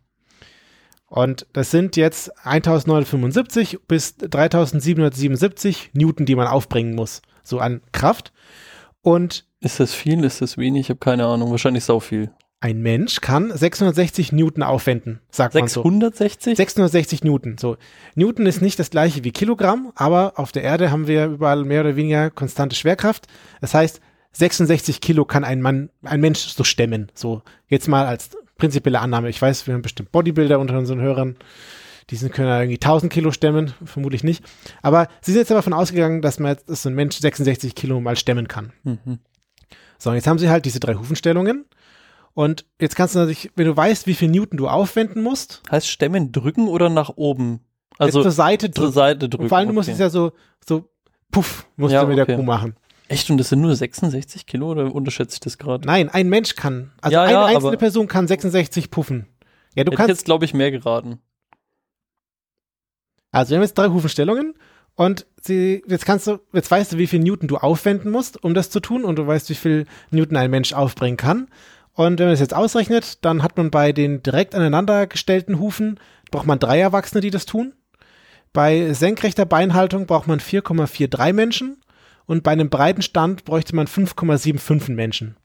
Und 1.09 1.47
das 1.53 1.71
sind 1.71 1.95
jetzt 1.95 2.31
1975 2.45 3.79
bis 3.87 4.15
3777 4.17 5.91
Newton, 5.93 6.25
die 6.25 6.35
man 6.35 6.47
aufbringen 6.47 6.95
muss, 6.95 7.21
so 7.43 7.59
an 7.59 7.81
Kraft. 7.91 8.31
Und 9.01 9.45
Ist 9.59 9.79
das 9.79 9.93
viel? 9.93 10.23
Ist 10.23 10.41
das 10.41 10.57
wenig? 10.57 10.81
Ich 10.81 10.89
habe 10.89 10.99
keine 10.99 11.25
Ahnung. 11.25 11.51
Wahrscheinlich 11.51 11.83
sau 11.83 11.99
viel. 11.99 12.31
ein 12.61 12.81
Mensch 12.81 13.21
kann 13.21 13.55
660 13.55 14.33
Newton 14.33 14.63
aufwenden, 14.63 15.21
sagt 15.31 15.55
man 15.55 15.67
so. 15.67 15.81
660? 15.81 16.57
660 16.57 17.23
Newton. 17.23 17.57
So. 17.57 17.77
Newton 18.15 18.45
ist 18.45 18.61
nicht 18.61 18.77
das 18.79 18.89
gleiche 18.89 19.23
wie 19.23 19.31
Kilogramm, 19.31 19.91
aber 19.95 20.33
auf 20.35 20.51
der 20.51 20.63
Erde 20.63 20.91
haben 20.91 21.07
wir 21.07 21.25
überall 21.27 21.63
mehr 21.63 21.81
oder 21.81 21.95
weniger 21.95 22.29
konstante 22.29 22.75
Schwerkraft. 22.75 23.27
Das 23.61 23.73
heißt, 23.73 24.01
66 24.33 24.99
Kilo 25.01 25.23
kann 25.25 25.43
ein 25.45 25.61
Mann, 25.61 25.89
ein 26.03 26.19
Mensch 26.19 26.39
so 26.39 26.63
stemmen. 26.65 27.11
So, 27.15 27.41
jetzt 27.67 27.87
mal 27.87 28.05
als 28.05 28.31
prinzipielle 28.59 28.99
Annahme. 28.99 29.29
Ich 29.29 29.41
weiß, 29.41 29.65
wir 29.65 29.73
haben 29.73 29.81
bestimmt 29.81 30.11
Bodybuilder 30.11 30.59
unter 30.59 30.77
unseren 30.77 31.01
Hörern. 31.01 31.35
Die 32.09 32.15
sind, 32.15 32.33
können 32.33 32.47
ja 32.47 32.59
irgendwie 32.61 32.77
1000 32.77 33.11
Kilo 33.11 33.31
stemmen, 33.31 33.73
vermutlich 33.85 34.23
nicht. 34.23 34.43
Aber 34.81 35.07
sie 35.21 35.31
sind 35.31 35.41
jetzt 35.41 35.51
davon 35.51 35.73
ausgegangen, 35.73 36.21
dass 36.21 36.39
man 36.39 36.53
jetzt, 36.53 36.69
dass 36.69 36.83
so 36.83 36.89
ein 36.89 36.95
Mensch 36.95 37.17
66 37.17 37.75
Kilo 37.75 37.99
mal 38.01 38.15
stemmen 38.15 38.47
kann. 38.47 38.73
Mhm. 38.83 39.19
So, 39.97 40.09
und 40.09 40.15
jetzt 40.15 40.27
haben 40.27 40.39
sie 40.39 40.49
halt 40.49 40.65
diese 40.65 40.79
drei 40.79 40.95
Hufenstellungen. 40.95 41.65
Und 42.33 42.65
jetzt 42.79 42.95
kannst 42.95 43.15
du 43.15 43.19
natürlich, 43.19 43.51
wenn 43.55 43.65
du 43.65 43.75
weißt, 43.75 44.07
wie 44.07 44.13
viel 44.13 44.29
Newton 44.29 44.57
du 44.57 44.67
aufwenden 44.67 45.21
musst, 45.21 45.61
Heißt 45.69 45.87
Stemmen 45.87 46.31
drücken 46.31 46.67
oder 46.67 46.89
nach 46.89 47.11
oben? 47.15 47.59
Also 47.97 48.21
zur 48.21 48.31
Seite 48.31 48.71
zur 48.71 48.85
drücken. 48.85 48.93
Seite 48.93 49.29
drücken. 49.29 49.43
Und 49.43 49.49
vor 49.49 49.57
allem, 49.57 49.67
du 49.67 49.73
musst 49.73 49.89
okay. 49.89 49.93
es 49.95 49.99
ja 49.99 50.09
so, 50.09 50.31
so, 50.65 50.89
puff, 51.31 51.67
musst 51.75 51.93
Ja, 51.93 52.01
du 52.01 52.07
mit 52.07 52.17
der 52.17 52.23
okay. 52.23 52.37
Kuh 52.37 52.43
machen. 52.43 52.75
Echt? 53.09 53.29
Und 53.31 53.37
das 53.37 53.49
sind 53.49 53.61
nur 53.61 53.75
66 53.75 54.45
Kilo 54.45 54.69
oder 54.69 54.93
unterschätze 54.93 55.33
ich 55.33 55.39
das 55.39 55.57
gerade? 55.57 55.85
Nein, 55.85 56.09
ein 56.09 56.29
Mensch 56.29 56.55
kann. 56.55 56.91
Also 57.01 57.15
Ja, 57.15 57.23
eine 57.23 57.31
ja, 57.31 57.45
einzelne 57.45 57.77
Person 57.77 58.07
kann 58.07 58.27
66 58.27 58.91
puffen. 58.91 59.27
Ja, 59.75 59.83
du 59.83 59.91
kannst, 59.91 60.09
jetzt, 60.09 60.25
glaube 60.25 60.45
ich, 60.45 60.53
mehr 60.53 60.71
geraten. 60.71 61.19
also 63.31 63.51
wir 63.51 63.57
haben 63.57 63.63
jetzt 63.63 63.77
drei 63.77 63.87
Hufenstellungen 63.87 64.53
und 64.95 65.25
sie, 65.41 65.83
jetzt 65.87 66.05
kannst 66.05 66.27
du, 66.27 66.39
jetzt 66.53 66.69
weißt 66.69 66.93
du, 66.93 66.97
wie 66.97 67.07
viel 67.07 67.19
Newton 67.19 67.47
du 67.47 67.57
aufwenden 67.57 68.11
musst, 68.11 68.43
um 68.43 68.53
das 68.53 68.69
zu 68.69 68.79
tun 68.79 69.03
und 69.03 69.17
du 69.17 69.25
weißt, 69.25 69.49
wie 69.49 69.55
viel 69.55 69.85
Newton 70.11 70.37
ein 70.37 70.51
Mensch 70.51 70.73
aufbringen 70.73 71.17
kann. 71.17 71.47
Und 71.93 72.19
wenn 72.19 72.27
man 72.27 72.33
das 72.33 72.39
jetzt 72.39 72.53
ausrechnet, 72.53 73.25
dann 73.25 73.41
hat 73.41 73.57
man 73.57 73.71
bei 73.71 73.91
den 73.91 74.21
direkt 74.21 74.53
aneinander 74.53 75.07
gestellten 75.07 75.59
Hufen, 75.59 75.99
braucht 76.31 76.45
man 76.45 76.59
drei 76.59 76.79
Erwachsene, 76.79 77.21
die 77.21 77.31
das 77.31 77.45
tun. 77.45 77.73
Bei 78.53 78.93
senkrechter 78.93 79.45
Beinhaltung 79.45 80.05
braucht 80.05 80.27
man 80.27 80.39
4,43 80.39 81.33
Menschen 81.33 81.77
und 82.29 82.43
bei 82.43 82.51
einem 82.51 82.69
breiten 82.69 83.01
Stand 83.01 83.43
bräuchte 83.43 83.75
man 83.75 83.87
5,75 83.87 84.91
Menschen. 84.91 85.35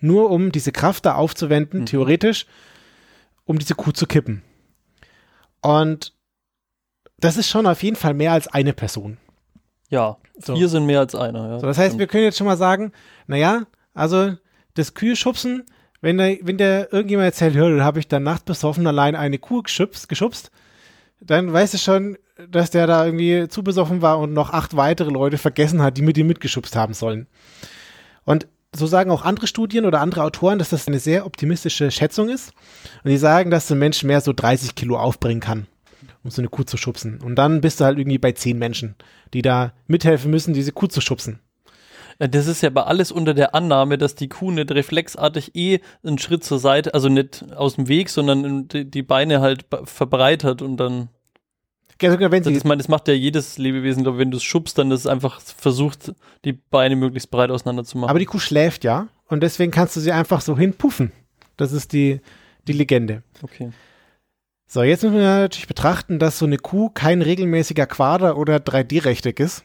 Nur 0.00 0.30
um 0.30 0.52
diese 0.52 0.72
Kraft 0.72 1.04
da 1.04 1.16
aufzuwenden, 1.16 1.84
theoretisch, 1.84 2.46
um 3.44 3.58
diese 3.58 3.74
Kuh 3.74 3.92
zu 3.92 4.06
kippen. 4.06 4.42
Und 5.60 6.14
das 7.18 7.36
ist 7.36 7.50
schon 7.50 7.66
auf 7.66 7.82
jeden 7.82 7.96
Fall 7.96 8.14
mehr 8.14 8.32
als 8.32 8.48
eine 8.48 8.72
Person. 8.72 9.18
Ja, 9.90 10.16
So. 10.38 10.56
vier 10.56 10.70
sind 10.70 10.86
mehr 10.86 11.00
als 11.00 11.14
einer. 11.14 11.46
Ja. 11.46 11.58
So, 11.60 11.66
das 11.66 11.76
heißt, 11.76 11.98
wir 11.98 12.06
können 12.06 12.24
jetzt 12.24 12.38
schon 12.38 12.46
mal 12.46 12.56
sagen, 12.56 12.92
naja, 13.26 13.66
also 13.92 14.34
das 14.72 14.94
Kühe 14.94 15.16
schubsen, 15.16 15.64
wenn 16.00 16.16
der, 16.16 16.38
wenn 16.40 16.56
der 16.56 16.90
irgendjemand 16.90 17.26
erzählt, 17.26 17.54
hör, 17.54 17.84
habe 17.84 17.98
ich 17.98 18.08
dann 18.08 18.22
nachts 18.22 18.44
besoffen 18.44 18.86
allein 18.86 19.14
eine 19.14 19.36
Kuh 19.38 19.60
geschubst, 19.60 20.08
geschubst, 20.08 20.50
dann 21.20 21.52
weißt 21.52 21.74
du 21.74 21.78
schon, 21.78 22.16
dass 22.48 22.70
der 22.70 22.86
da 22.86 23.04
irgendwie 23.04 23.48
zu 23.48 23.62
besoffen 23.62 24.02
war 24.02 24.18
und 24.18 24.32
noch 24.32 24.50
acht 24.50 24.76
weitere 24.76 25.10
Leute 25.10 25.38
vergessen 25.38 25.82
hat, 25.82 25.96
die 25.96 26.02
mit 26.02 26.16
ihm 26.18 26.26
mitgeschubst 26.26 26.76
haben 26.76 26.94
sollen. 26.94 27.26
Und 28.24 28.46
so 28.74 28.86
sagen 28.86 29.10
auch 29.10 29.22
andere 29.22 29.46
Studien 29.46 29.84
oder 29.84 30.00
andere 30.00 30.22
Autoren, 30.22 30.58
dass 30.58 30.70
das 30.70 30.86
eine 30.86 31.00
sehr 31.00 31.26
optimistische 31.26 31.90
Schätzung 31.90 32.28
ist. 32.28 32.52
Und 33.02 33.10
die 33.10 33.18
sagen, 33.18 33.50
dass 33.50 33.70
ein 33.70 33.78
Mensch 33.78 34.02
mehr 34.04 34.20
so 34.20 34.32
30 34.32 34.74
Kilo 34.74 34.96
aufbringen 34.98 35.40
kann, 35.40 35.66
um 36.22 36.30
so 36.30 36.40
eine 36.40 36.48
Kuh 36.48 36.62
zu 36.62 36.76
schubsen. 36.76 37.20
Und 37.20 37.36
dann 37.36 37.60
bist 37.60 37.80
du 37.80 37.84
halt 37.84 37.98
irgendwie 37.98 38.18
bei 38.18 38.32
zehn 38.32 38.58
Menschen, 38.58 38.94
die 39.34 39.42
da 39.42 39.72
mithelfen 39.86 40.30
müssen, 40.30 40.54
diese 40.54 40.72
Kuh 40.72 40.86
zu 40.86 41.00
schubsen. 41.00 41.40
Das 42.28 42.46
ist 42.46 42.60
ja 42.60 42.68
aber 42.68 42.86
alles 42.86 43.10
unter 43.10 43.32
der 43.32 43.54
Annahme, 43.54 43.96
dass 43.96 44.14
die 44.14 44.28
Kuh 44.28 44.50
nicht 44.50 44.70
reflexartig 44.70 45.56
eh 45.56 45.80
einen 46.04 46.18
Schritt 46.18 46.44
zur 46.44 46.58
Seite, 46.58 46.92
also 46.92 47.08
nicht 47.08 47.46
aus 47.56 47.76
dem 47.76 47.88
Weg, 47.88 48.10
sondern 48.10 48.68
die, 48.68 49.02
Beine 49.02 49.40
halt 49.40 49.64
verbreitert 49.84 50.60
und 50.60 50.76
dann. 50.76 51.08
Sogar 52.00 52.30
wenn 52.30 52.42
sie, 52.42 52.50
das, 52.50 52.58
ich 52.58 52.64
meine, 52.64 52.78
das 52.78 52.88
macht 52.88 53.08
ja 53.08 53.14
jedes 53.14 53.58
Lebewesen, 53.58 54.02
glaub, 54.02 54.18
wenn 54.18 54.30
du 54.30 54.38
es 54.38 54.42
schubst, 54.42 54.78
dann 54.78 54.90
ist 54.90 55.00
es 55.00 55.06
einfach 55.06 55.40
versucht, 55.40 56.12
die 56.44 56.52
Beine 56.52 56.96
möglichst 56.96 57.30
breit 57.30 57.50
auseinander 57.50 57.84
zu 57.84 57.98
machen. 57.98 58.10
aber 58.10 58.18
die 58.18 58.24
Kuh 58.26 58.38
schläft 58.38 58.84
ja 58.84 59.08
und 59.28 59.42
deswegen 59.42 59.70
kannst 59.70 59.96
du 59.96 60.00
sie 60.00 60.12
einfach 60.12 60.40
so 60.40 60.56
hinpuffen. 60.56 61.12
Das 61.56 61.72
ist 61.72 61.92
die, 61.92 62.20
die 62.66 62.72
Legende. 62.72 63.22
okay. 63.42 63.70
So, 64.72 64.84
jetzt 64.84 65.02
müssen 65.02 65.16
wir 65.16 65.22
natürlich 65.22 65.66
betrachten, 65.66 66.20
dass 66.20 66.38
so 66.38 66.46
eine 66.46 66.56
Kuh 66.56 66.90
kein 66.90 67.22
regelmäßiger 67.22 67.86
Quader 67.86 68.36
oder 68.36 68.58
3D-Rechteck 68.58 69.40
ist, 69.40 69.64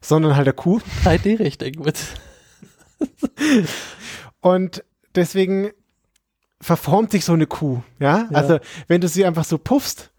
sondern 0.00 0.34
halt 0.34 0.46
der 0.46 0.54
Kuh. 0.54 0.80
3D-Rechteck 1.04 1.76
gut. 1.76 1.94
Und 4.40 4.82
deswegen 5.14 5.72
verformt 6.60 7.10
sich 7.10 7.26
so 7.26 7.34
eine 7.34 7.46
Kuh, 7.46 7.82
ja? 8.00 8.28
Ja. 8.30 8.36
Also, 8.36 8.58
wenn 8.88 9.02
du 9.02 9.08
sie 9.08 9.26
einfach 9.26 9.44
so 9.44 9.58
puffst, 9.58 10.10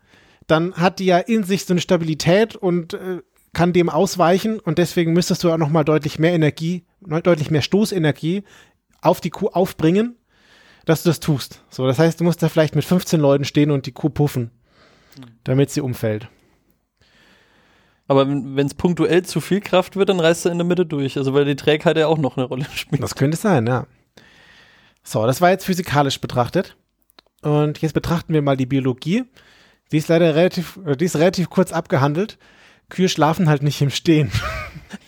dann 0.48 0.74
hat 0.76 1.00
die 1.00 1.06
ja 1.06 1.18
in 1.18 1.44
sich 1.44 1.66
so 1.66 1.74
eine 1.74 1.82
Stabilität 1.82 2.56
und 2.56 2.94
äh, 2.94 3.22
kann 3.54 3.74
dem 3.74 3.90
ausweichen 3.90 4.60
und 4.60 4.78
deswegen 4.78 5.14
müsstest 5.14 5.44
du 5.44 5.52
auch 5.52 5.58
noch 5.58 5.70
mal 5.70 5.84
deutlich 5.84 6.20
mehr 6.20 6.34
Energie, 6.34 6.86
deutlich 7.02 7.52
mehr 7.52 7.62
Stoßenergie 7.62 8.44
auf 9.02 9.22
die 9.22 9.30
Kuh 9.30 9.48
aufbringen, 9.48 10.16
dass 10.86 11.04
du 11.04 11.10
das 11.10 11.20
tust. 11.20 11.64
So, 11.70 11.86
das 11.86 12.00
heißt, 12.00 12.20
du 12.20 12.24
musst 12.24 12.42
da 12.42 12.50
vielleicht 12.50 12.76
mit 12.76 12.86
15 12.86 13.20
Leuten 13.20 13.46
stehen 13.46 13.72
und 13.72 13.86
die 13.86 13.92
Kuh 13.92 14.10
puffen, 14.10 14.52
damit 15.44 15.70
sie 15.70 15.82
umfällt. 15.82 16.30
Aber 18.08 18.28
wenn 18.28 18.66
es 18.66 18.74
punktuell 18.74 19.24
zu 19.24 19.42
viel 19.42 19.60
Kraft 19.60 19.98
wird, 19.98 20.10
dann 20.10 20.20
reißt 20.20 20.46
er 20.46 20.52
in 20.54 20.58
der 20.58 20.68
Mitte 20.68 20.86
durch. 20.86 21.18
Also 21.18 21.34
weil 21.34 21.44
die 21.44 21.58
Trägheit 21.58 21.98
ja 21.98 22.08
auch 22.08 22.18
noch 22.18 22.38
eine 22.38 22.46
Rolle 22.46 22.66
spielt. 22.74 23.04
Das 23.04 23.16
könnte 23.16 23.38
sein, 23.38 23.68
ja. 23.68 23.86
So, 25.04 25.26
das 25.26 25.42
war 25.42 25.50
jetzt 25.50 25.66
physikalisch 25.66 26.22
betrachtet. 26.22 26.78
Und 27.42 27.82
jetzt 27.82 27.94
betrachten 27.94 28.34
wir 28.34 28.42
mal 28.42 28.58
die 28.58 28.66
Biologie. 28.66 29.26
Die 29.92 29.98
ist 29.98 30.08
leider 30.08 30.36
relativ, 30.36 30.80
äh, 30.86 30.96
die 30.96 31.06
ist 31.06 31.16
relativ 31.16 31.50
kurz 31.50 31.72
abgehandelt. 31.72 32.38
Kühe 32.90 33.10
schlafen 33.10 33.50
halt 33.50 33.64
nicht 33.64 33.82
im 33.82 33.90
Stehen. 33.90 34.32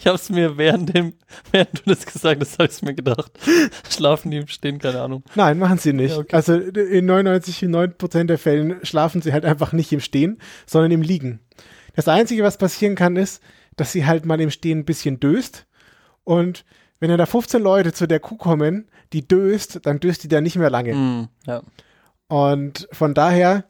Ich 0.01 0.07
habe 0.07 0.15
es 0.15 0.29
mir 0.29 0.57
während 0.57 0.93
dem, 0.93 1.13
während 1.51 1.79
du 1.79 1.83
das 1.85 2.05
gesagt 2.05 2.41
hast, 2.41 2.59
habe 2.59 2.69
ich 2.69 2.81
mir 2.81 2.93
gedacht. 2.93 3.31
Schlafen 3.89 4.29
die 4.29 4.37
im 4.37 4.47
Stehen, 4.47 4.77
keine 4.79 5.01
Ahnung. 5.01 5.23
Nein, 5.35 5.57
machen 5.57 5.77
sie 5.77 5.93
nicht. 5.93 6.11
Ja, 6.11 6.17
okay. 6.17 6.35
Also 6.35 6.55
in 6.55 7.09
99,9% 7.09 8.25
der 8.25 8.37
Fällen 8.37 8.79
schlafen 8.83 9.21
sie 9.21 9.31
halt 9.31 9.45
einfach 9.45 9.71
nicht 9.71 9.93
im 9.93 10.01
Stehen, 10.01 10.39
sondern 10.65 10.91
im 10.91 11.01
Liegen. 11.01 11.39
Das 11.95 12.09
Einzige, 12.09 12.43
was 12.43 12.57
passieren 12.57 12.95
kann, 12.95 13.15
ist, 13.15 13.41
dass 13.77 13.93
sie 13.93 14.05
halt 14.05 14.25
mal 14.25 14.41
im 14.41 14.51
Stehen 14.51 14.79
ein 14.79 14.85
bisschen 14.85 15.21
döst. 15.21 15.65
Und 16.25 16.65
wenn 16.99 17.09
dann 17.09 17.17
da 17.17 17.25
15 17.25 17.61
Leute 17.61 17.93
zu 17.93 18.07
der 18.07 18.19
Kuh 18.19 18.37
kommen, 18.37 18.89
die 19.13 19.27
döst, 19.27 19.79
dann 19.83 20.01
döst 20.01 20.23
die 20.23 20.27
da 20.27 20.41
nicht 20.41 20.57
mehr 20.57 20.69
lange. 20.69 20.93
Mm, 20.93 21.29
ja. 21.45 21.61
Und 22.27 22.87
von 22.91 23.13
daher 23.13 23.63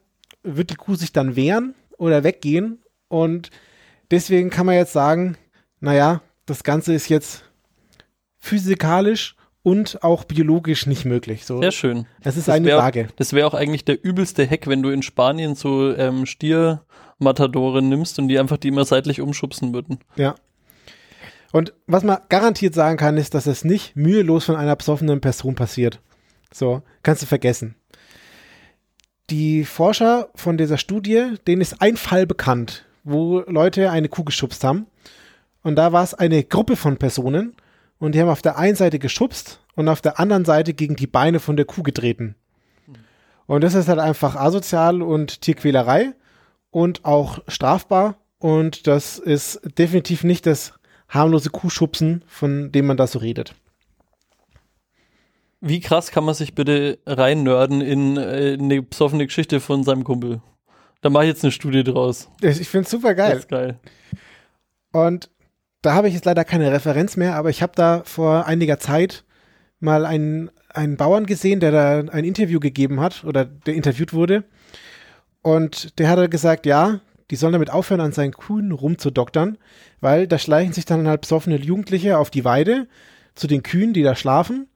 wird 0.44 0.70
die 0.70 0.76
Kuh 0.76 0.96
sich 0.96 1.12
dann 1.14 1.36
wehren 1.36 1.76
oder 1.98 2.24
weggehen. 2.24 2.80
Und 3.08 3.50
deswegen 4.12 4.50
kann 4.50 4.66
man 4.66 4.76
jetzt 4.76 4.94
sagen, 4.94 5.38
naja, 5.80 6.22
das 6.46 6.64
Ganze 6.64 6.94
ist 6.94 7.10
jetzt 7.10 7.44
physikalisch 8.38 9.36
und 9.64 10.04
auch 10.04 10.24
biologisch 10.24 10.86
nicht 10.86 11.06
möglich. 11.06 11.46
So, 11.46 11.62
Sehr 11.62 11.72
schön. 11.72 12.06
es 12.22 12.38
ist 12.38 12.48
Das 12.48 12.56
eine 12.56 12.68
wär- 12.68 12.78
Waage. 12.78 13.08
Das 13.18 13.34
wäre 13.34 13.46
auch 13.48 13.54
eigentlich 13.54 13.86
der 13.86 14.04
übelste 14.04 14.50
Hack, 14.50 14.68
wenn 14.68 14.82
du 14.82 14.90
in 14.90 15.02
Spanien 15.04 15.56
so 15.56 15.94
ähm, 15.96 16.26
Stiermatadore 16.26 17.82
nimmst 17.82 18.20
und 18.20 18.30
die 18.30 18.40
einfach 18.40 18.58
die 18.58 18.70
immer 18.70 18.86
seitlich 18.86 19.20
umschubsen 19.22 19.74
würden. 19.74 20.00
Ja. 20.16 20.36
Und 21.52 21.74
was 21.88 22.04
man 22.04 22.20
garantiert 22.30 22.74
sagen 22.76 22.98
kann, 22.98 23.18
ist, 23.18 23.34
dass 23.34 23.48
es 23.48 23.66
nicht 23.66 23.96
mühelos 23.96 24.46
von 24.46 24.56
einer 24.56 24.76
besoffenen 24.76 25.20
Person 25.20 25.56
passiert. 25.56 26.00
So, 26.54 26.84
kannst 27.04 27.22
du 27.24 27.26
vergessen. 27.26 27.76
Die 29.30 29.64
Forscher 29.64 30.30
von 30.34 30.58
dieser 30.58 30.80
Studie, 30.80 31.36
denen 31.46 31.62
ist 31.62 31.82
ein 31.82 31.98
Fall 31.98 32.26
bekannt, 32.26 32.86
wo 33.04 33.42
Leute 33.42 33.92
eine 33.92 34.10
Kuh 34.10 34.24
geschubst 34.24 34.64
haben. 34.64 34.88
Und 35.62 35.76
da 35.76 35.94
war 35.94 36.04
es 36.04 36.16
eine 36.16 36.44
Gruppe 36.44 36.76
von 36.76 36.98
Personen 36.98 37.54
und 38.00 38.16
die 38.16 38.22
haben 38.22 38.30
auf 38.30 38.42
der 38.42 38.58
einen 38.58 38.76
Seite 38.76 38.98
geschubst 38.98 39.60
und 39.76 39.88
auf 39.88 40.02
der 40.02 40.20
anderen 40.20 40.46
Seite 40.46 40.74
gegen 40.74 40.96
die 40.96 41.06
Beine 41.06 41.40
von 41.40 41.58
der 41.58 41.66
Kuh 41.66 41.84
getreten. 41.84 42.36
Und 43.46 43.64
das 43.64 43.76
ist 43.76 43.88
halt 43.88 44.00
einfach 44.00 44.36
asozial 44.36 45.04
und 45.04 45.42
Tierquälerei 45.42 46.14
und 46.72 47.06
auch 47.06 47.40
strafbar. 47.48 48.18
Und 48.40 48.88
das 48.88 49.20
ist 49.20 49.62
definitiv 49.78 50.24
nicht 50.24 50.48
das 50.48 50.74
harmlose 51.08 51.52
Kuhschubsen, 51.52 52.24
von 52.28 52.72
dem 52.72 52.88
man 52.88 52.98
da 52.98 53.06
so 53.06 53.20
redet. 53.20 53.54
Wie 55.62 55.80
krass 55.82 56.12
kann 56.12 56.24
man 56.24 56.36
sich 56.36 56.56
bitte 56.56 57.00
reinnörden 57.06 57.82
in 57.82 58.18
äh, 58.18 58.58
eine 58.60 58.82
besoffene 58.82 59.26
Geschichte 59.26 59.60
von 59.60 59.84
seinem 59.84 60.04
Kumpel? 60.04 60.42
Da 61.02 61.10
mache 61.10 61.26
ich 61.26 61.30
jetzt 61.30 61.44
eine 61.44 61.52
Studie 61.52 61.84
draus. 61.84 62.30
Ich 62.42 62.70
finde 62.70 62.86
es 62.86 62.92
super 62.92 63.14
Das 63.14 63.18
geil. 63.18 63.38
ist 63.38 63.50
geil. 63.50 63.80
Und 64.92 65.30
da 65.82 65.94
habe 65.94 66.08
ich 66.08 66.14
jetzt 66.14 66.26
leider 66.26 66.44
keine 66.44 66.72
Referenz 66.72 67.16
mehr, 67.18 67.36
aber 67.36 67.50
ich 67.50 67.62
habe 67.62 67.74
da 67.76 68.02
vor 68.06 68.46
einiger 68.46 68.80
Zeit 68.80 69.24
mal 69.80 70.06
einen, 70.06 70.50
einen 70.74 70.98
Bauern 70.98 71.26
gesehen, 71.26 71.60
der 71.60 71.72
da 71.72 72.00
ein 72.12 72.26
Interview 72.26 72.60
gegeben 72.60 73.00
hat 73.00 73.24
oder 73.24 73.46
der 73.46 73.76
interviewt 73.76 74.14
wurde. 74.14 74.44
Und 75.42 75.98
der 76.00 76.10
hat 76.10 76.32
gesagt, 76.32 76.66
ja, 76.66 77.00
die 77.32 77.36
sollen 77.36 77.54
damit 77.54 77.70
aufhören, 77.70 78.02
an 78.02 78.12
seinen 78.12 78.34
Kühen 78.34 78.72
rumzudoktern, 78.72 79.58
weil 80.02 80.28
da 80.28 80.38
schleichen 80.38 80.74
sich 80.74 80.86
dann 80.86 81.08
halt 81.08 81.22
besoffene 81.22 81.58
Jugendliche 81.58 82.18
auf 82.18 82.30
die 82.30 82.44
Weide 82.44 82.88
zu 83.36 83.48
den 83.48 83.64
Kühen, 83.64 83.94
die 83.94 84.04
da 84.04 84.16
schlafen. 84.16 84.68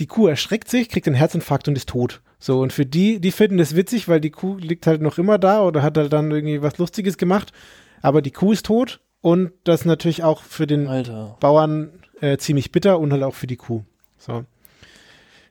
Die 0.00 0.06
Kuh 0.06 0.26
erschreckt 0.26 0.68
sich, 0.68 0.88
kriegt 0.88 1.06
einen 1.06 1.14
Herzinfarkt 1.14 1.68
und 1.68 1.76
ist 1.76 1.90
tot. 1.90 2.22
So, 2.38 2.60
und 2.60 2.72
für 2.72 2.86
die, 2.86 3.20
die 3.20 3.32
finden 3.32 3.58
das 3.58 3.76
witzig, 3.76 4.08
weil 4.08 4.20
die 4.20 4.30
Kuh 4.30 4.56
liegt 4.56 4.86
halt 4.86 5.02
noch 5.02 5.18
immer 5.18 5.36
da 5.38 5.62
oder 5.62 5.82
hat 5.82 5.98
halt 5.98 6.12
dann 6.12 6.30
irgendwie 6.30 6.62
was 6.62 6.78
Lustiges 6.78 7.18
gemacht. 7.18 7.52
Aber 8.00 8.22
die 8.22 8.30
Kuh 8.30 8.52
ist 8.52 8.64
tot 8.64 9.00
und 9.20 9.52
das 9.64 9.84
natürlich 9.84 10.24
auch 10.24 10.42
für 10.42 10.66
den 10.66 10.88
Alter. 10.88 11.36
Bauern 11.38 11.92
äh, 12.22 12.38
ziemlich 12.38 12.72
bitter 12.72 12.98
und 12.98 13.12
halt 13.12 13.22
auch 13.22 13.34
für 13.34 13.46
die 13.46 13.56
Kuh. 13.56 13.84
So. 14.16 14.44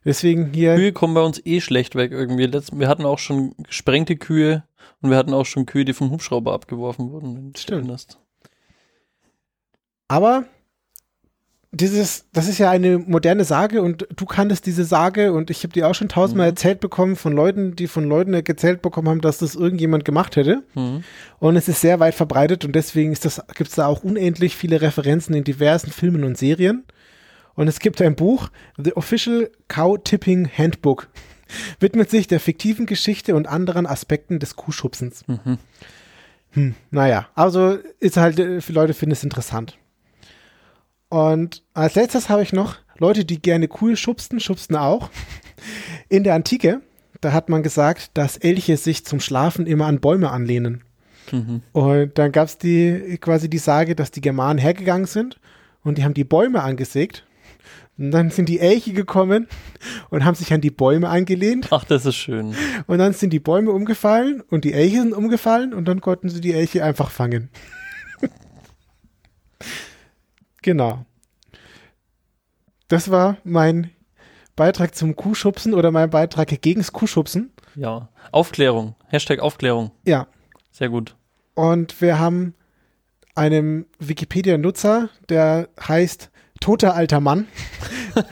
Deswegen 0.03 0.51
hier. 0.51 0.75
Kühe 0.75 0.93
kommen 0.93 1.13
bei 1.13 1.21
uns 1.21 1.39
eh 1.45 1.61
schlecht 1.61 1.93
weg 1.93 2.11
irgendwie. 2.11 2.47
Letzt, 2.47 2.77
wir 2.77 2.87
hatten 2.87 3.05
auch 3.05 3.19
schon 3.19 3.53
gesprengte 3.67 4.15
Kühe 4.15 4.63
und 5.01 5.11
wir 5.11 5.17
hatten 5.17 5.33
auch 5.33 5.45
schon 5.45 5.67
Kühe, 5.67 5.85
die 5.85 5.93
vom 5.93 6.09
Hubschrauber 6.09 6.53
abgeworfen 6.53 7.11
wurden. 7.11 7.53
Stimmt. 7.55 8.17
Aber 10.07 10.45
dieses, 11.71 12.25
das 12.33 12.47
ist 12.47 12.57
ja 12.57 12.71
eine 12.71 12.97
moderne 12.97 13.45
Sage 13.45 13.83
und 13.83 14.07
du 14.15 14.25
kanntest 14.25 14.65
diese 14.65 14.83
Sage 14.85 15.33
und 15.33 15.51
ich 15.51 15.61
habe 15.63 15.71
die 15.73 15.83
auch 15.83 15.93
schon 15.93 16.09
tausendmal 16.09 16.47
Mhm. 16.47 16.51
erzählt 16.53 16.79
bekommen 16.79 17.15
von 17.15 17.33
Leuten, 17.33 17.75
die 17.75 17.87
von 17.87 18.05
Leuten 18.05 18.33
erzählt 18.33 18.81
bekommen 18.81 19.07
haben, 19.07 19.21
dass 19.21 19.37
das 19.37 19.53
irgendjemand 19.55 20.03
gemacht 20.03 20.35
hätte. 20.35 20.63
Mhm. 20.73 21.03
Und 21.37 21.55
es 21.55 21.67
ist 21.67 21.81
sehr 21.81 21.99
weit 21.99 22.15
verbreitet 22.15 22.65
und 22.65 22.73
deswegen 22.75 23.11
ist 23.11 23.23
das, 23.25 23.41
gibt 23.55 23.69
es 23.69 23.75
da 23.75 23.85
auch 23.85 24.03
unendlich 24.03 24.55
viele 24.55 24.81
Referenzen 24.81 25.35
in 25.35 25.43
diversen 25.43 25.91
Filmen 25.91 26.23
und 26.23 26.37
Serien. 26.37 26.85
Und 27.53 27.67
es 27.67 27.79
gibt 27.79 28.01
ein 28.01 28.15
Buch, 28.15 28.49
The 28.77 28.95
Official 28.95 29.51
Cow 29.67 29.97
Tipping 30.03 30.49
Handbook, 30.49 31.07
widmet 31.79 32.09
sich 32.09 32.27
der 32.27 32.39
fiktiven 32.39 32.87
Geschichte 32.87 33.35
und 33.35 33.47
anderen 33.47 33.85
Aspekten 33.85 34.39
des 34.39 34.55
Kuhschubsens. 34.55 35.23
Mhm. 35.27 35.57
Hm, 36.51 36.75
naja, 36.89 37.27
also 37.35 37.77
ist 37.99 38.17
halt, 38.17 38.39
äh, 38.39 38.59
für 38.61 38.73
Leute 38.73 38.93
finden 38.95 39.13
es 39.13 39.23
interessant. 39.23 39.77
Und 41.09 41.63
als 41.73 41.95
letztes 41.95 42.29
habe 42.29 42.43
ich 42.43 42.53
noch 42.53 42.75
Leute, 42.99 43.25
die 43.25 43.41
gerne 43.41 43.67
Kuh 43.67 43.95
schubsten, 43.95 44.39
schubsten 44.39 44.75
auch. 44.75 45.09
In 46.09 46.23
der 46.23 46.35
Antike, 46.35 46.81
da 47.21 47.33
hat 47.33 47.49
man 47.49 47.63
gesagt, 47.63 48.11
dass 48.13 48.37
Elche 48.37 48.77
sich 48.77 49.05
zum 49.05 49.19
Schlafen 49.19 49.67
immer 49.67 49.87
an 49.87 49.99
Bäume 49.99 50.29
anlehnen. 50.29 50.83
Mhm. 51.31 51.61
Und 51.71 52.17
dann 52.17 52.31
gab 52.31 52.47
es 52.47 52.57
die 52.57 53.17
quasi 53.19 53.49
die 53.49 53.57
Sage, 53.57 53.95
dass 53.95 54.11
die 54.11 54.21
Germanen 54.21 54.59
hergegangen 54.59 55.07
sind 55.07 55.39
und 55.83 55.97
die 55.97 56.03
haben 56.03 56.13
die 56.13 56.23
Bäume 56.23 56.63
angesägt. 56.63 57.25
Und 57.97 58.11
dann 58.11 58.29
sind 58.29 58.47
die 58.47 58.59
Elche 58.59 58.93
gekommen 58.93 59.47
und 60.09 60.23
haben 60.23 60.35
sich 60.35 60.53
an 60.53 60.61
die 60.61 60.71
Bäume 60.71 61.09
angelehnt. 61.09 61.67
Ach, 61.71 61.83
das 61.83 62.05
ist 62.05 62.15
schön. 62.15 62.55
Und 62.87 62.97
dann 62.97 63.11
sind 63.11 63.31
die 63.31 63.41
Bäume 63.41 63.71
umgefallen 63.71 64.41
und 64.49 64.63
die 64.63 64.71
Elche 64.71 65.01
sind 65.01 65.13
umgefallen 65.13 65.73
und 65.73 65.85
dann 65.85 65.99
konnten 65.99 66.29
sie 66.29 66.39
die 66.39 66.53
Elche 66.53 66.83
einfach 66.83 67.11
fangen. 67.11 67.49
Genau. 70.61 71.05
Das 72.87 73.11
war 73.11 73.37
mein 73.43 73.91
Beitrag 74.55 74.95
zum 74.95 75.15
Kuhschubsen 75.15 75.73
oder 75.73 75.91
mein 75.91 76.09
Beitrag 76.09 76.49
gegens 76.61 76.91
Kuhschubsen. 76.91 77.51
Ja. 77.75 78.09
Aufklärung. 78.31 78.95
Hashtag 79.07 79.39
Aufklärung. 79.39 79.91
Ja. 80.05 80.27
Sehr 80.71 80.89
gut. 80.89 81.15
Und 81.55 82.01
wir 82.01 82.19
haben 82.19 82.55
einen 83.35 83.85
Wikipedia-Nutzer, 83.99 85.09
der 85.29 85.69
heißt 85.79 86.29
Toter 86.59 86.95
alter 86.95 87.19
Mann. 87.21 87.47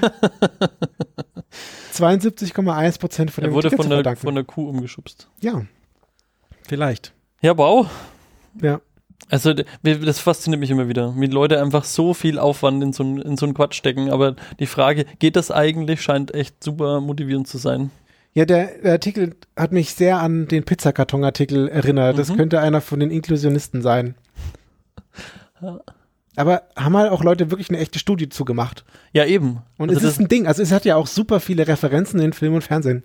72,1 1.93 2.99
Prozent 2.99 3.31
von 3.31 3.43
Er 3.43 3.49
dem 3.49 3.53
wurde 3.53 3.69
Ticket 3.69 3.85
von 3.85 4.03
der, 4.03 4.15
von 4.15 4.35
der 4.35 4.43
Kuh 4.43 4.69
umgeschubst. 4.69 5.29
Ja. 5.41 5.65
Vielleicht. 6.67 7.13
Ja, 7.41 7.57
wow. 7.57 7.89
Ja. 8.61 8.81
Also 9.30 9.53
das 9.53 10.19
fasziniert 10.19 10.60
mich 10.62 10.71
immer 10.71 10.88
wieder, 10.88 11.13
wie 11.17 11.25
Leute 11.25 11.62
einfach 11.62 11.84
so 11.84 12.13
viel 12.13 12.39
Aufwand 12.39 12.82
in 12.82 12.93
so, 12.93 13.03
in 13.03 13.36
so 13.36 13.45
einen 13.45 13.53
Quatsch 13.56 13.75
stecken. 13.75 14.10
Aber 14.10 14.36
die 14.60 14.67
Frage, 14.67 15.06
geht 15.19 15.36
das 15.36 15.51
eigentlich, 15.51 16.01
scheint 16.01 16.34
echt 16.34 16.63
super 16.63 17.01
motivierend 17.01 17.47
zu 17.47 17.58
sein. 17.58 17.91
Ja, 18.34 18.45
der, 18.45 18.77
der 18.82 18.91
Artikel 18.93 19.36
hat 19.58 19.71
mich 19.73 19.93
sehr 19.95 20.19
an 20.19 20.47
den 20.47 20.63
Pizzakarton-Artikel 20.63 21.67
erinnert. 21.67 22.17
Das 22.19 22.30
Mhm. 22.30 22.38
könnte 22.38 22.60
einer 22.62 22.80
von 22.82 22.99
den 22.99 23.12
Inklusionisten 23.12 23.82
sein. 23.82 24.15
Aber 26.36 26.63
haben 26.77 26.95
halt 26.95 27.12
auch 27.12 27.23
Leute 27.23 27.49
wirklich 27.49 27.69
eine 27.69 27.80
echte 27.80 27.97
Studie 27.99 28.30
zugemacht. 28.30 28.86
Ja, 29.12 29.25
eben. 29.25 29.63
Und 29.77 29.89
also 29.89 30.06
es 30.06 30.13
ist 30.13 30.19
ein 30.19 30.27
Ding. 30.27 30.45
Also 30.45 30.62
es 30.62 30.71
hat 30.71 30.86
ja 30.86 30.95
auch 30.95 31.08
super 31.08 31.39
viele 31.39 31.67
Referenzen 31.67 32.19
in 32.19 32.32
Film 32.32 32.53
und 32.53 32.63
Fernsehen. 32.63 33.03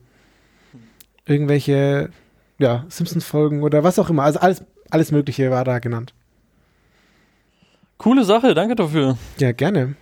Irgendwelche, 1.26 2.10
ja, 2.58 2.84
Simpsons-Folgen 2.88 3.62
oder 3.62 3.82
was 3.84 3.98
auch 3.98 4.10
immer. 4.10 4.24
Also 4.24 4.40
alles, 4.40 4.62
alles 4.92 5.10
Mögliche 5.10 5.50
war 5.50 5.64
da 5.64 5.78
genannt. 5.78 6.14
coole 7.98 8.24
Sache, 8.24 8.54
danke 8.54 8.74
dafür. 8.74 9.16
Ja, 9.38 9.52
gerne. 9.52 9.94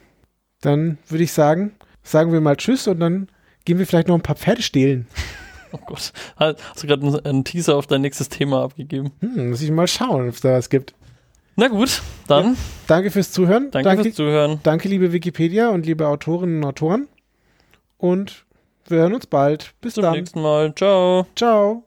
Dann 0.60 0.98
würde 1.08 1.24
ich 1.24 1.32
sagen, 1.32 1.72
sagen 2.02 2.32
wir 2.32 2.40
mal 2.40 2.56
Tschüss 2.56 2.86
und 2.88 3.00
dann 3.00 3.28
gehen 3.64 3.78
wir 3.78 3.86
vielleicht 3.86 4.08
noch 4.08 4.14
ein 4.14 4.22
paar 4.22 4.36
Pferde 4.36 4.62
stehlen. 4.62 5.06
Oh 5.72 5.78
Gott. 5.86 6.12
Hast 6.34 6.82
du 6.82 6.88
gerade 6.88 7.24
einen- 7.24 7.44
Teaser 7.44 7.76
auf 7.76 7.86
dein 7.86 8.00
nächstes 8.00 8.28
Thema 8.28 8.64
abgegeben? 8.64 9.12
Hm, 9.20 9.50
muss 9.50 9.62
ich 9.62 9.70
mal 9.70 9.86
schauen, 9.86 10.26
ob 10.28 10.34
es 10.34 10.40
da 10.40 10.54
was 10.54 10.68
gibt. 10.68 10.94
Na 11.54 11.68
gut, 11.68 12.02
dann 12.26 12.56
Danke 12.88 13.12
fürs 13.12 13.30
Zuhören. 13.30 13.70
danke, 13.70 14.02
fürs 14.02 14.16
Zuhören. 14.16 14.58
Danke, 14.64 14.88
liebe 14.88 15.12
Wikipedia 15.12 15.68
und 15.68 15.86
liebe 15.86 16.08
Autorinnen 16.08 16.56
und 16.56 16.64
Autoren. 16.64 17.06
Und 17.98 18.46
wir 18.88 18.98
hören 18.98 19.14
uns 19.14 19.28
bald. 19.28 19.74
Bis 19.80 19.94
Zum 19.94 20.02
dann. 20.02 20.14
nächsten 20.14 20.42
Mal. 20.42 20.74
Ciao. 20.74 21.28
Ciao. 21.36 21.84